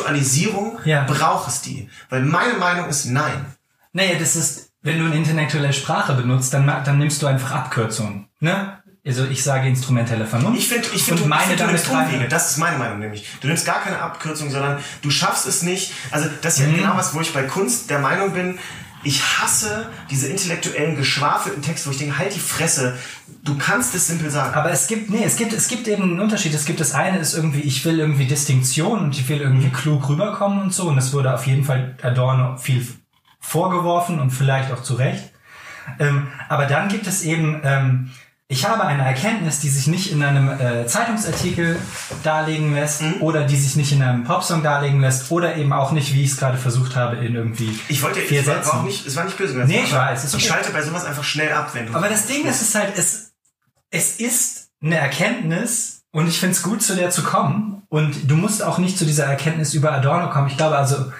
[0.00, 1.04] Intellektualisierung, Ja.
[1.04, 1.88] braucht es die?
[2.08, 3.44] Weil meine Meinung ist nein.
[3.92, 8.28] Naja, das ist, wenn du eine intellektuelle Sprache benutzt, dann, dann nimmst du einfach Abkürzungen.
[8.40, 8.78] Ne?
[9.06, 10.58] Also ich sage instrumentelle Vernunft.
[10.58, 12.28] Ich finde, ich finde, meine find, du damit nimmst Umwege.
[12.28, 13.26] Das ist meine Meinung nämlich.
[13.40, 15.92] Du nimmst gar keine Abkürzung, sondern du schaffst es nicht.
[16.10, 16.76] Also das ist ja Mhm.
[16.76, 18.58] genau was, wo ich bei Kunst der Meinung bin.
[19.02, 22.98] Ich hasse diese intellektuellen geschwafelten Texte, wo ich denke, halt die Fresse.
[23.42, 24.52] Du kannst es simpel sagen.
[24.52, 26.52] Aber es gibt, nee, es gibt, es gibt eben einen Unterschied.
[26.52, 29.72] Es gibt das eine ist irgendwie, ich will irgendwie Distinktion und ich will irgendwie Mhm.
[29.72, 30.88] klug rüberkommen und so.
[30.88, 32.86] Und das wurde auf jeden Fall Adorno viel
[33.40, 35.30] vorgeworfen und vielleicht auch zu Recht.
[35.98, 38.10] Ähm, aber dann gibt es eben, ähm,
[38.52, 41.78] ich habe eine Erkenntnis, die sich nicht in einem äh, Zeitungsartikel
[42.24, 43.22] darlegen lässt Mhm.
[43.22, 46.32] oder die sich nicht in einem Popsong darlegen lässt oder eben auch nicht, wie ich
[46.32, 48.78] es gerade versucht habe, in irgendwie ich wollte, vier es war, war Sätzen.
[48.78, 49.54] auch nicht, es war nicht böse.
[49.66, 50.52] Nee, ich weiß, ist Ich okay.
[50.54, 51.94] schalte bei sowas einfach schnell ab, wenn du.
[51.94, 53.30] Aber das Ding ist, es ist halt, es,
[53.90, 57.82] es ist eine Erkenntnis und ich finde es gut, zu der zu kommen.
[57.88, 60.48] Und du musst auch nicht zu dieser Erkenntnis über Adorno kommen.
[60.48, 61.12] Ich glaube also,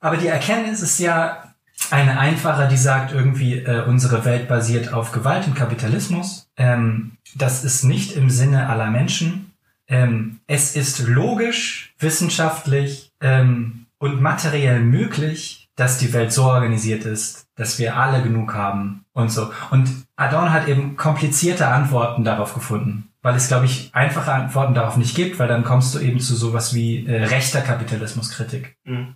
[0.00, 1.47] aber die Erkenntnis ist ja,
[1.90, 6.48] eine einfache, die sagt irgendwie, äh, unsere Welt basiert auf Gewalt und Kapitalismus.
[6.56, 9.52] Ähm, das ist nicht im Sinne aller Menschen.
[9.86, 17.46] Ähm, es ist logisch, wissenschaftlich ähm, und materiell möglich, dass die Welt so organisiert ist,
[17.54, 19.50] dass wir alle genug haben und so.
[19.70, 24.96] Und Adorno hat eben komplizierte Antworten darauf gefunden, weil es, glaube ich, einfache Antworten darauf
[24.96, 28.76] nicht gibt, weil dann kommst du eben zu sowas wie äh, rechter Kapitalismuskritik.
[28.84, 29.14] Mhm.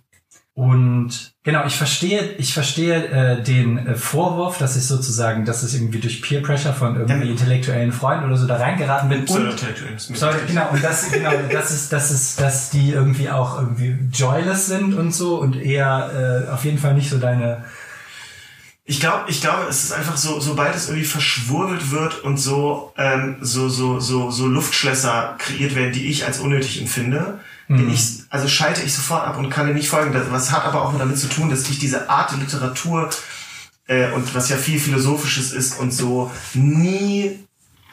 [0.55, 5.73] Und genau, ich verstehe, ich verstehe äh, den äh, Vorwurf, dass ich sozusagen, dass es
[5.73, 7.31] irgendwie durch Peer Pressure von irgendwie Ja.
[7.31, 9.21] intellektuellen Freunden oder so da reingeraten bin.
[9.21, 9.27] Und.
[10.15, 14.67] Sorry, genau, und das, genau, das ist, das ist, dass die irgendwie auch irgendwie joyless
[14.67, 17.65] sind und so und eher äh, auf jeden Fall nicht so deine.
[18.85, 22.91] Ich glaube, ich glaube, es ist einfach so, sobald es irgendwie verschwurbelt wird und so,
[22.97, 28.23] ähm, so, so, so, so Luftschlösser kreiert werden, die ich als unnötig empfinde, bin ich,
[28.29, 30.13] also schalte ich sofort ab und kann dir nicht folgen.
[30.13, 33.09] Das, was hat aber auch damit zu tun, dass ich diese Art der Literatur
[33.87, 37.39] äh, und was ja viel Philosophisches ist und so nie,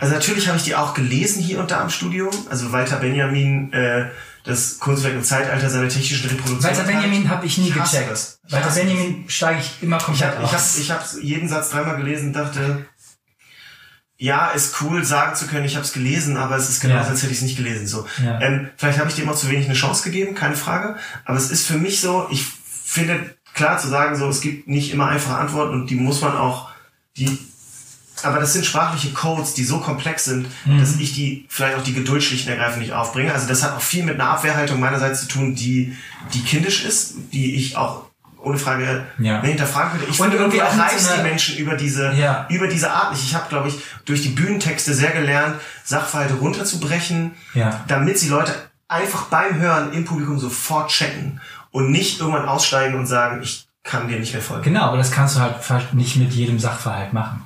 [0.00, 3.72] also natürlich habe ich die auch gelesen hier und da im Studium, also Walter Benjamin,
[3.72, 4.08] äh,
[4.44, 6.64] das Kunstwerk im Zeitalter seiner technischen Reproduktion.
[6.64, 8.38] Walter Benjamin habe ich nie Ich gecheckt.
[8.46, 10.78] Ich Walter Benjamin steige ich immer Ich komplett habe ich hab, aus.
[10.78, 12.86] ich hab jeden Satz dreimal gelesen und dachte,
[14.22, 17.10] ja, ist cool sagen zu können, ich habe es gelesen, aber es ist genauso, Ja.
[17.10, 17.86] als hätte ich es nicht gelesen.
[17.86, 18.06] So.
[18.22, 18.38] Ja.
[18.42, 20.96] Ähm, vielleicht habe ich dem auch zu wenig eine Chance gegeben, keine Frage.
[21.24, 22.44] Aber es ist für mich so, ich
[22.84, 26.36] finde klar zu sagen, so es gibt nicht immer einfache Antworten und die muss man
[26.36, 26.68] auch,
[27.16, 27.38] die
[28.22, 30.78] aber das sind sprachliche Codes, die so komplex sind, Mhm.
[30.78, 33.32] dass ich die vielleicht auch die Geduld schlicht und ergreifend nicht aufbringe.
[33.32, 35.96] Also das hat auch viel mit einer Abwehrhaltung meinerseits zu tun, die,
[36.34, 38.09] die kindisch ist, die ich auch
[38.42, 39.40] ohne Frage Ja.
[39.42, 40.04] ne, hinterfragen würde.
[40.10, 42.46] Ich Und finde, irgendwie auch einer- die Menschen über diese, Ja.
[42.48, 43.22] über diese Art nicht.
[43.24, 47.80] Ich habe, glaube ich, durch die Bühnentexte sehr gelernt, Sachverhalte runterzubrechen, Ja.
[47.88, 48.54] damit sie Leute
[48.88, 54.08] einfach beim Hören im Publikum sofort checken und nicht irgendwann aussteigen und sagen, ich kann
[54.08, 54.62] dir nicht mehr folgen.
[54.64, 57.42] Genau, aber das kannst du halt vielleicht nicht mit jedem Sachverhalt machen.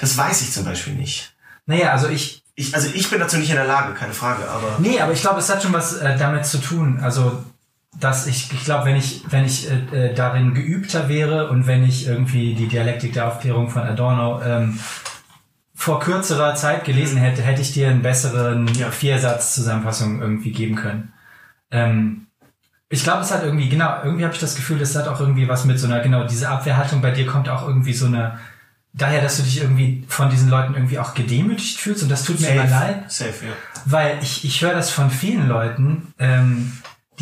[0.00, 1.34] Das weiß ich zum Beispiel nicht.
[1.66, 4.76] Naja, also ich, Ich, also ich bin dazu nicht in der Lage, keine Frage, aber
[4.78, 7.00] Nee, aber ich glaube, es hat schon was äh, damit zu tun.
[7.02, 7.42] Also,
[7.98, 11.84] dass ich, ich glaube, wenn ich, wenn ich äh, äh, darin geübter wäre und wenn
[11.84, 14.78] ich irgendwie die Dialektik der Aufklärung von Adorno ähm,
[15.74, 18.90] vor kürzerer Zeit gelesen hätte, hätte ich dir einen besseren Ja.
[18.90, 21.12] Viersatz-Zusammenfassung irgendwie geben können.
[21.70, 22.26] Ähm,
[22.88, 25.48] ich glaube, es hat irgendwie, genau, irgendwie habe ich das Gefühl, es hat auch irgendwie
[25.48, 28.38] was mit so einer, genau, diese Abwehrhaltung bei dir kommt auch irgendwie so eine,
[28.92, 32.40] daher, dass du dich irgendwie von diesen Leuten irgendwie auch gedemütigt fühlst und das tut
[32.40, 33.10] mir immer leid.
[33.10, 33.52] Safe, ja.
[33.86, 36.72] Weil ich, ich höre das von vielen Leuten, ähm,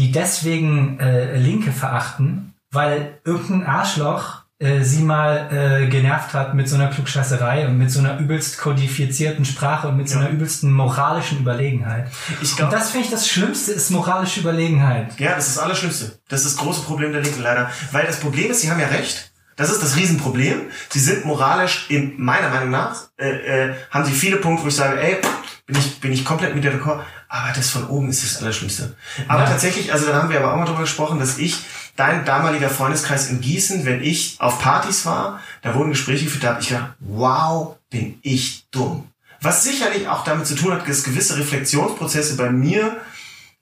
[0.01, 6.69] die deswegen äh, Linke verachten, weil irgendein Arschloch äh, sie mal äh, genervt hat mit
[6.69, 10.25] so einer Klugscheißerei und mit so einer übelst kodifizierten Sprache und mit so Ja.
[10.25, 12.09] einer übelsten moralischen Überlegenheit.
[12.43, 15.19] Ich und glaube, das finde ich das Schlimmste, ist moralische Überlegenheit.
[15.19, 16.19] ja, das ist das Allerschlimmste.
[16.29, 17.71] Das ist das große Problem der Linken leider.
[17.93, 19.33] Weil das Problem ist, sie haben ja recht.
[19.57, 20.63] Das ist das Riesenproblem.
[20.89, 23.29] Sie sind moralisch, in meiner Meinung nach, äh,
[23.69, 25.19] äh, haben sie viele Punkte, wo ich sage, ey,
[25.67, 27.05] bin ich, bin ich komplett mit der Rekord.
[27.33, 28.97] Aber das von oben ist das Allerschlimmste.
[29.29, 29.51] Aber Ja.
[29.51, 31.59] tatsächlich, also da haben wir aber auch mal drüber gesprochen, dass ich,
[31.95, 36.49] dein damaliger Freundeskreis in Gießen, wenn ich auf Partys war, da wurden Gespräche geführt, da
[36.51, 39.07] habe ich gedacht, wow, bin ich dumm.
[39.41, 42.97] Was sicherlich auch damit zu tun hat, dass gewisse Reflexionsprozesse bei mir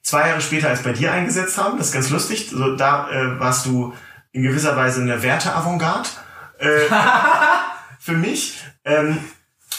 [0.03, 1.77] zwei Jahre später als bei dir eingesetzt haben.
[1.77, 2.49] Das ist ganz lustig.
[2.51, 3.93] So, da äh, warst du
[4.33, 6.09] in gewisser Weise eine Werte-Avantgarde
[6.59, 6.67] äh,
[8.01, 8.61] für mich.
[8.87, 9.19] Ähm,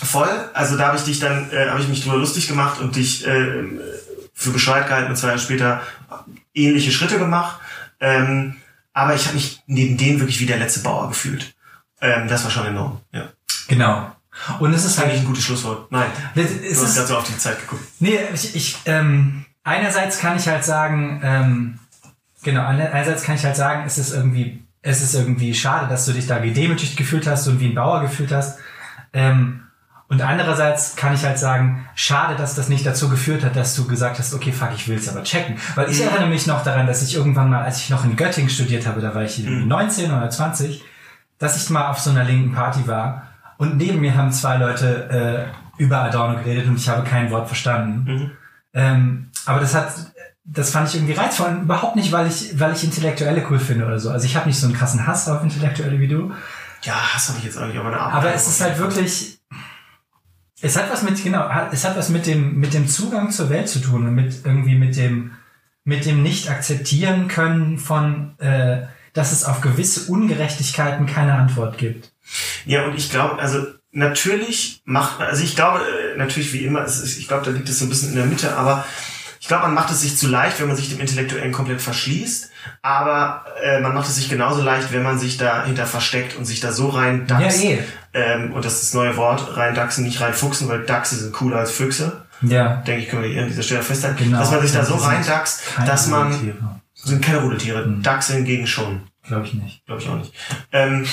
[0.05, 0.49] voll.
[0.53, 3.25] Also da habe ich dich dann, äh, habe ich mich drüber lustig gemacht und dich
[3.27, 3.63] äh,
[4.33, 5.81] für bescheuert gehalten und zwei Jahre später
[6.53, 7.59] ähnliche Schritte gemacht.
[7.99, 8.55] Ähm,
[8.93, 11.53] aber ich habe mich neben denen wirklich wie der letzte Bauer gefühlt.
[12.01, 13.01] Ähm, das war schon enorm.
[13.11, 13.29] Ja.
[13.67, 14.11] Genau.
[14.59, 15.91] Und es ist Das ist eigentlich halt, ein gutes Schlusswort.
[15.91, 17.83] Nein, es du hast gerade so auf die Zeit geguckt.
[17.99, 21.79] Nee, ich, ich ähm, einerseits kann ich halt sagen, ähm,
[22.43, 26.05] genau, einer- einerseits kann ich halt sagen, es ist irgendwie, es ist irgendwie schade, dass
[26.05, 28.59] du dich da gedemütigt gefühlt hast und wie ein Bauer gefühlt hast.
[29.11, 29.63] Ähm,
[30.09, 33.87] und andererseits kann ich halt sagen, schade, dass das nicht dazu geführt hat, dass du
[33.87, 35.57] gesagt hast, okay, fuck, ich will's aber checken.
[35.75, 38.49] Weil ich erinnere mich noch daran, dass ich irgendwann mal, als ich noch in Göttingen
[38.49, 39.67] studiert habe, da war ich irgendwie Mhm.
[39.69, 40.83] 19 oder 20,
[41.37, 45.51] dass ich mal auf so einer linken Party war und neben mir haben zwei Leute
[45.77, 48.11] äh, über Adorno geredet und ich habe kein Wort verstanden.
[48.11, 48.31] Mhm.
[48.73, 49.91] Ähm, aber das hat,
[50.43, 51.49] das fand ich irgendwie reizvoll.
[51.49, 54.09] Und überhaupt nicht, weil ich, weil ich Intellektuelle cool finde oder so.
[54.09, 56.31] Also ich habe nicht so einen krassen Hass auf Intellektuelle wie du.
[56.83, 58.13] Ja, Hass habe ich jetzt auch nicht, aber eine Art.
[58.15, 59.38] Aber es ist halt wirklich,
[60.61, 63.69] es hat was mit, genau, es hat was mit dem, mit dem Zugang zur Welt
[63.69, 65.31] zu tun und mit irgendwie mit dem,
[65.83, 72.11] mit dem nicht akzeptieren können von, äh, dass es auf gewisse Ungerechtigkeiten keine Antwort gibt.
[72.65, 77.17] Ja, und ich glaube, also natürlich macht, also ich glaube, äh, natürlich wie immer, ist,
[77.17, 78.85] ich glaube, da liegt es so ein bisschen in der Mitte, aber
[79.39, 82.51] ich glaube, man macht es sich zu leicht, wenn man sich dem Intellektuellen komplett verschließt,
[82.81, 86.59] aber äh, man macht es sich genauso leicht, wenn man sich dahinter versteckt und sich
[86.59, 87.63] da so rein dachst.
[87.63, 87.79] Ja, eh.
[88.13, 91.33] ähm, und das ist das neue Wort, rein dachsen, nicht rein fuchsen, weil Dachse sind
[91.33, 92.25] cooler als Füchse.
[92.41, 92.77] Ja.
[92.87, 94.23] Denke ich, können wir hier an dieser Stelle festhalten.
[94.23, 94.39] Genau.
[94.39, 96.57] Dass man sich da so rein dachst, dass man, Rudeltiere.
[96.95, 98.01] sind keine Rudeltiere, Hm.
[98.01, 99.01] Dachse hingegen schon.
[99.27, 99.85] Glaube ich nicht.
[99.85, 100.33] Glaube ich auch nicht.
[100.71, 101.05] Ähm,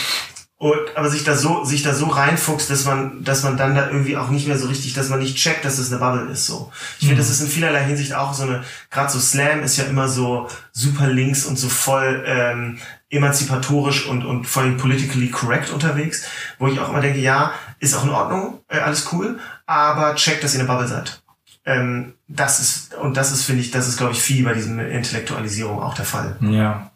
[0.58, 3.88] und, aber sich da so, sich da so reinfuchst, dass man, dass man dann da
[3.88, 6.46] irgendwie auch nicht mehr so richtig, dass man nicht checkt, dass es eine Bubble ist,
[6.46, 6.72] so.
[6.98, 9.84] Ich finde, das ist in vielerlei Hinsicht auch so eine, gerade so Slam ist ja
[9.84, 12.78] immer so super links und so voll, ähm,
[13.10, 16.24] emanzipatorisch und, und vor allem politically correct unterwegs,
[16.58, 20.42] wo ich auch immer denke, ja, ist auch in Ordnung, äh, alles cool, aber checkt,
[20.42, 21.22] dass ihr eine Bubble seid.
[21.66, 24.78] Ähm, das ist, und das ist, finde ich, das ist, glaube ich, viel bei diesem
[24.78, 26.36] Intellektualisierung auch der Fall.
[26.40, 26.90] Ja.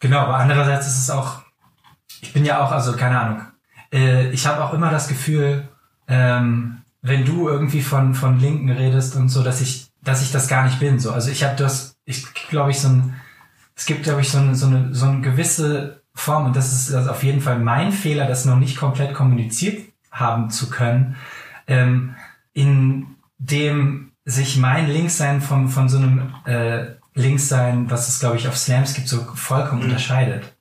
[0.00, 1.42] Genau, aber andererseits ist es auch,
[2.24, 3.42] ich bin ja auch, also keine Ahnung,
[3.92, 5.68] äh, ich habe auch immer das Gefühl,
[6.08, 10.48] ähm, wenn du irgendwie von, von Linken redest und so, dass ich, dass ich das
[10.48, 10.98] gar nicht bin.
[10.98, 11.12] So.
[11.12, 13.14] Also ich habe das, ich glaube ich, so ein,
[13.76, 16.90] es gibt, glaube ich, so eine, so, eine, so eine gewisse Form, und das ist
[16.90, 21.16] ist auf jeden Fall mein Fehler, das noch nicht komplett kommuniziert haben zu können,
[21.66, 22.14] ähm,
[22.54, 23.06] in
[23.38, 28.56] dem sich mein Linkssein von, von so einem äh, Linkssein, was es, glaube ich, auf
[28.56, 29.88] Slams gibt, so vollkommen Mhm.
[29.88, 30.53] unterscheidet.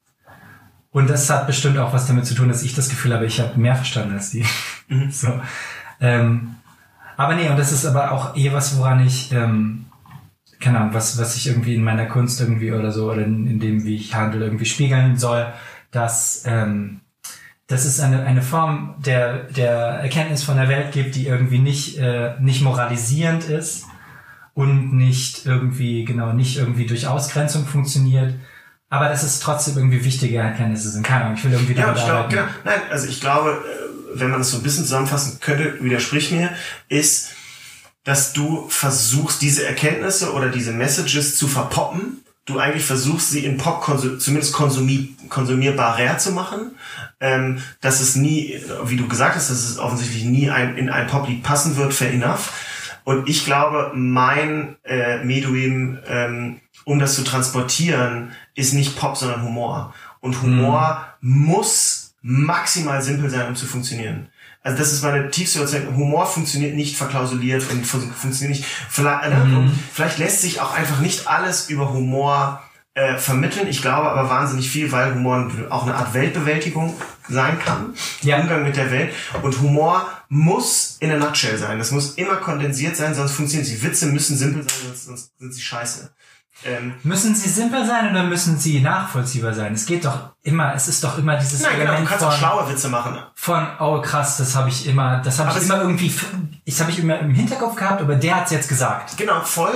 [0.93, 3.41] Und das hat bestimmt auch was damit zu tun, dass ich das Gefühl habe, ich
[3.41, 4.45] habe mehr verstanden als die.
[4.87, 5.11] Mhm.
[5.11, 5.41] so.
[5.99, 6.55] ähm,
[7.17, 9.85] aber nee, und das ist aber auch eh was, woran ich, ähm,
[10.59, 13.59] keine Ahnung, was, was ich irgendwie in meiner Kunst irgendwie oder so, oder in, in
[13.59, 15.51] dem, wie ich handle, irgendwie spiegeln soll,
[15.91, 17.01] dass, ähm,
[17.65, 21.97] dass es eine, eine Form der, der Erkenntnis von der Welt gibt, die irgendwie nicht,
[21.97, 23.87] äh, nicht moralisierend ist
[24.53, 28.35] und nicht irgendwie, genau, nicht irgendwie durch Ausgrenzung funktioniert,
[28.93, 31.01] aber dass es trotzdem irgendwie wichtige Erkenntnisse sind.
[31.03, 32.35] Keine Ahnung, ich will irgendwie Ja, damit ich glaube, arbeiten.
[32.35, 32.47] genau.
[32.63, 36.51] Nein, also ich glaube, äh, wenn man das so ein bisschen zusammenfassen könnte, widersprich mir,
[36.89, 37.31] ist,
[38.03, 42.19] dass du versuchst, diese Erkenntnisse oder diese Messages zu verpoppen.
[42.45, 46.75] Du eigentlich versuchst, sie in Pop konsu- zumindest konsumi konsumierbarer zu machen.
[47.19, 51.07] Ähm, dass es nie, wie du gesagt hast, dass es offensichtlich nie ein, in ein
[51.07, 52.51] Poplied passen wird, fair enough.
[53.05, 59.43] Und ich glaube, mein äh, Medium, ähm, um das zu transportieren, ist nicht Pop, sondern
[59.43, 59.93] Humor.
[60.19, 64.29] Und Humor muss maximal simpel sein, um zu funktionieren.
[64.61, 65.97] Also das ist meine tiefste Überzeugung.
[65.97, 68.65] Humor funktioniert nicht verklausuliert und fun funktioniert nicht.
[68.89, 69.57] Vielleicht, äh, Mhm.
[69.57, 72.61] und vielleicht lässt sich auch einfach nicht alles über Humor
[72.95, 73.67] äh, vermitteln.
[73.67, 76.95] Ich glaube aber wahnsinnig viel, weil Humor auch eine Art Weltbewältigung
[77.27, 77.93] sein kann.
[78.21, 78.39] Ja.
[78.39, 79.11] Umgang mit der Welt.
[79.41, 81.79] Und Humor muss in a nutshell sein.
[81.79, 83.81] Das muss immer kondensiert sein, sonst funktioniert sie.
[83.83, 86.13] Witze müssen simpel sein, sonst, sonst sind sie scheiße.
[86.65, 89.73] Ähm, Müssen sie simpel sein oder müssen sie nachvollziehbar sein?
[89.73, 92.29] Es geht doch immer, es ist doch immer dieses nein, genau, du Element kannst auch
[92.31, 93.17] von, schlaue Witze machen.
[93.35, 96.13] von, oh krass, das habe ich immer, das habe ich immer irgendwie,
[96.63, 99.17] ich habe ich immer im Hinterkopf gehabt, aber der hat's jetzt gesagt.
[99.17, 99.73] Genau, voll.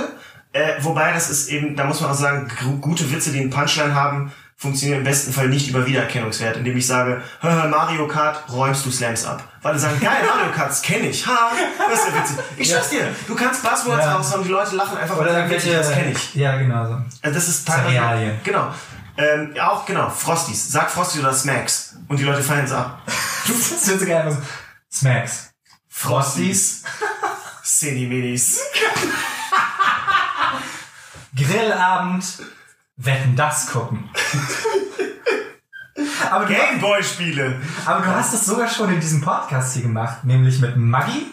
[0.52, 3.50] Äh, wobei das ist eben, da muss man auch sagen, gu- gute Witze, die einen
[3.50, 8.42] Punchline haben, funktionieren im besten Fall nicht über Wiedererkennungswert, indem ich sage, "Haha, Mario Kart,
[8.52, 9.42] räumst du Slams ab.
[9.62, 11.24] Weil die sagen, geil, Mario Kart, das kenne ich.
[11.26, 11.52] Ha,
[11.88, 12.36] das ist ja witzig.
[12.56, 14.16] Ich schwör's dir, du kannst Buzzwords Ja.
[14.16, 16.34] raushauen, die Leute lachen einfach, weil sagen, witzig, das kenne ich.
[16.34, 16.92] ja genau so.
[17.22, 18.34] Also das ist teilweise.
[18.42, 18.74] Genau.
[19.16, 20.70] Ähm, ja, auch genau, Frosties.
[20.72, 21.96] Sag Frosty oder Smacks.
[22.08, 23.00] Und die Leute feiern es ab.
[23.48, 24.36] Das wird so geil.
[24.92, 25.50] Smacks.
[25.88, 26.82] Frosties.
[27.64, 28.60] Cineminis.
[31.34, 32.24] Grillabend.
[32.98, 34.10] Wetten, das gucken.
[36.30, 37.60] aber, Gameboy-Spiele.
[37.86, 41.26] aber du hast es sogar schon in diesem Podcast hier gemacht, nämlich mit Maggi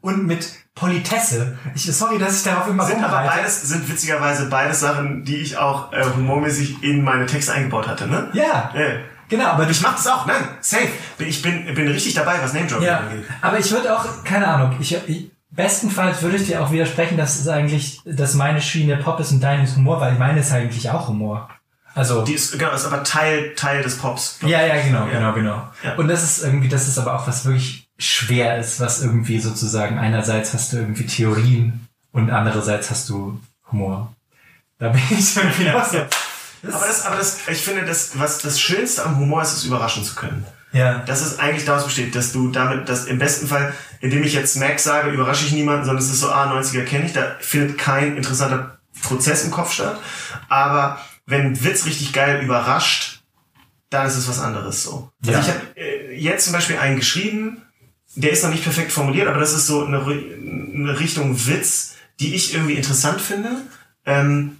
[0.00, 1.58] und mit Politesse.
[1.74, 5.56] Ich, sorry, dass ich darauf immer Sind aber beides, sind witzigerweise beides Sachen, die ich
[5.58, 8.30] auch äh, humormäßig in meine Texte eingebaut hatte, ne?
[8.32, 8.86] Ja, Ja.
[9.28, 10.88] genau, aber du Ich mach das auch, nein, safe.
[11.18, 13.24] Ich bin, bin richtig dabei, was Name Dropping Ja, angeht.
[13.42, 15.30] aber ich würde auch, keine Ahnung, ich, ich
[15.62, 19.40] bestenfalls würde ich dir auch widersprechen, dass es eigentlich, dass meine Schiene Pop ist und
[19.40, 21.48] deine ist Humor, weil meine ist eigentlich auch Humor.
[21.94, 24.38] Also Die ist, genau, ist aber Teil, Teil des Pops.
[24.42, 25.12] ja, ja, genau, Ja.
[25.12, 25.68] genau, genau.
[25.82, 25.94] Ja.
[25.96, 29.98] Und das ist irgendwie, das ist aber auch was wirklich schwer ist, was irgendwie sozusagen
[29.98, 33.40] einerseits hast du irgendwie Theorien und andererseits hast du
[33.72, 34.14] Humor.
[34.78, 35.80] Da bin ich irgendwie Ja.
[35.82, 35.98] auch so.
[36.62, 39.64] Das, Aber das, aber das, ich finde, das, was das Schönste am Humor ist, ist
[39.64, 40.44] überraschen zu können.
[40.72, 44.32] ja, dass es eigentlich daraus besteht, dass du damit, dass im besten Fall, indem ich
[44.34, 47.36] jetzt Smack sage, überrasche ich niemanden, sondern es ist so, ah, 90er kenne ich, da
[47.40, 49.98] findet kein interessanter Prozess im Kopf statt.
[50.48, 53.22] Aber wenn ein Witz richtig geil überrascht,
[53.90, 55.10] dann ist es was anderes so.
[55.22, 55.40] Also Ja.
[55.40, 57.62] ich habe äh, jetzt zum Beispiel einen geschrieben,
[58.14, 62.34] der ist noch nicht perfekt formuliert, aber das ist so eine, eine Richtung Witz, die
[62.34, 63.50] ich irgendwie interessant finde.
[64.06, 64.59] Ähm,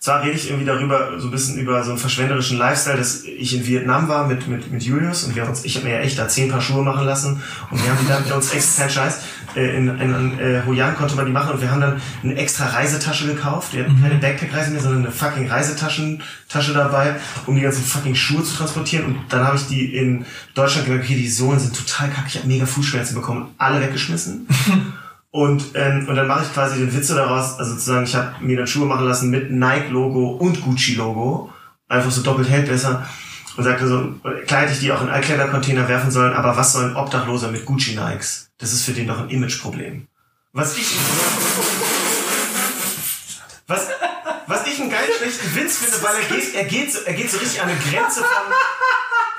[0.00, 3.54] zwar rede ich irgendwie darüber, so ein bisschen über so einen verschwenderischen Lifestyle, dass ich
[3.54, 6.00] in Vietnam war mit, mit, mit Julius und wir haben uns, ich habe mir ja
[6.00, 8.88] echt da zehn Paar Schuhe machen lassen und wir haben die dann mit uns extra
[8.88, 9.20] Scheiß,
[9.56, 12.00] äh, in, in, in äh, Hoi An konnte man die machen und wir haben dann
[12.22, 13.74] eine extra Reisetasche gekauft.
[13.74, 18.14] Wir hatten keine Backpack-Reise mehr, sondern eine fucking Reisetaschen Tasche dabei, um die ganzen fucking
[18.14, 19.06] Schuhe zu transportieren.
[19.06, 20.24] Und dann habe ich die in
[20.54, 24.46] Deutschland gemerkt, okay, die Sohlen sind total kacke, ich habe mega Fußschmerzen bekommen, alle weggeschmissen.
[25.30, 28.56] Und, ähm, und dann mache ich quasi den Witze daraus, also sozusagen, ich habe mir
[28.56, 31.52] dann Schuhe machen lassen mit Nike-Logo und Gucci-Logo.
[31.88, 33.06] Einfach so doppelt hält besser.
[33.56, 34.14] Und sagte so,
[34.46, 38.50] hätte ich die auch in Altkleidercontainer werfen sollen, aber was soll ein Obdachloser mit Gucci-Nikes?
[38.58, 40.06] Das ist für den doch ein Imageproblem.
[40.52, 40.96] Was ich,
[43.66, 43.88] was,
[44.46, 47.30] was ich einen geil schlechten Witz finde, weil er geht, er geht, so, er geht
[47.30, 48.52] so richtig an eine Grenze von,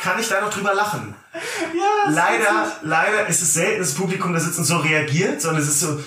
[0.02, 1.14] kann ich da noch drüber lachen?
[1.34, 5.62] Ja, Leider, leider ist es selten, dass das Publikum da sitzt und so reagiert, sondern
[5.62, 6.00] es ist so.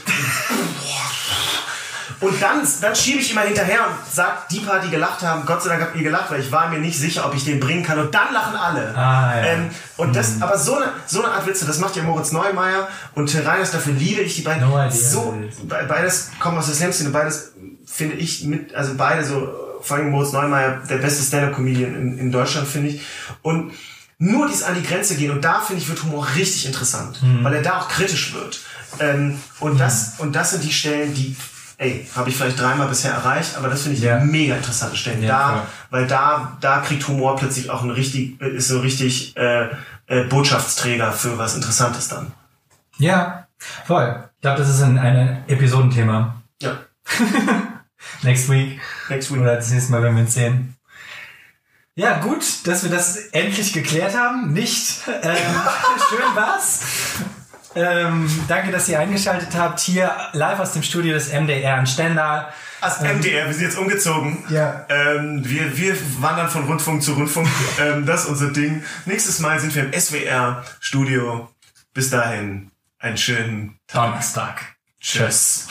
[2.20, 5.60] Und dann, dann schiebe ich immer hinterher und sag, die paar, die gelacht haben, Gott
[5.60, 7.82] sei Dank habt ihr gelacht, weil ich war mir nicht sicher, ob ich den bringen
[7.82, 7.98] kann.
[7.98, 8.94] Und dann lachen alle.
[8.96, 9.44] Ah, ja.
[9.44, 12.86] ähm, und das, aber so eine, so eine Art Witze, das macht ja Moritz Neumeier
[13.16, 14.62] und Till Reiners, dafür liebe ich die beiden.
[14.68, 14.90] No idea.
[14.92, 15.34] so,
[15.64, 17.54] be- beides kommen aus der Slam-Szene, beides
[17.86, 19.48] finde ich mit, also beide so,
[19.82, 23.02] vor allem Moritz Neumeier, der beste Stand-Up-Comedian in, in Deutschland, finde ich.
[23.42, 23.72] Und
[24.18, 27.42] nur dies an die Grenze gehen und da finde ich wird Humor richtig interessant, Mhm.
[27.44, 28.60] weil er da auch kritisch wird.
[29.00, 31.34] Ähm, und das und das sind die Stellen, die
[31.78, 34.20] ey, habe ich vielleicht dreimal bisher erreicht, aber das finde ich Ja.
[34.20, 35.22] mega interessante Stellen.
[35.22, 39.68] Ja, da, weil da da kriegt Humor plötzlich auch ein richtig ist so richtig äh,
[40.06, 42.32] äh, Botschaftsträger für was Interessantes dann.
[42.98, 43.48] Ja,
[43.86, 44.22] voll.
[44.36, 46.36] Ich glaube, das ist ein, ein Episodenthema.
[46.60, 46.76] Ja,
[48.22, 48.80] Next week.
[49.08, 49.40] next week.
[49.40, 50.76] Oder das nächste Mal, wenn wir uns sehen.
[51.94, 54.52] Ja, gut, dass wir das endlich geklärt haben.
[54.52, 55.00] Nicht.
[55.06, 55.36] Ähm,
[56.08, 56.80] schön war's.
[57.74, 59.80] Ähm, danke, dass ihr eingeschaltet habt.
[59.80, 62.52] Hier live aus dem Studio des MDR in Stendal.
[62.80, 64.44] Als MDR, wir sind jetzt umgezogen.
[64.48, 64.86] Ja.
[64.88, 67.48] Ähm, wir, wir wandern von Rundfunk zu Rundfunk.
[67.80, 68.82] ähm, das ist unser Ding.
[69.06, 71.48] Nächstes Mal sind wir im SWR-Studio.
[71.94, 74.06] Bis dahin, einen schönen Tag.
[74.06, 74.76] Donnerstag.
[75.00, 75.68] Tschüss.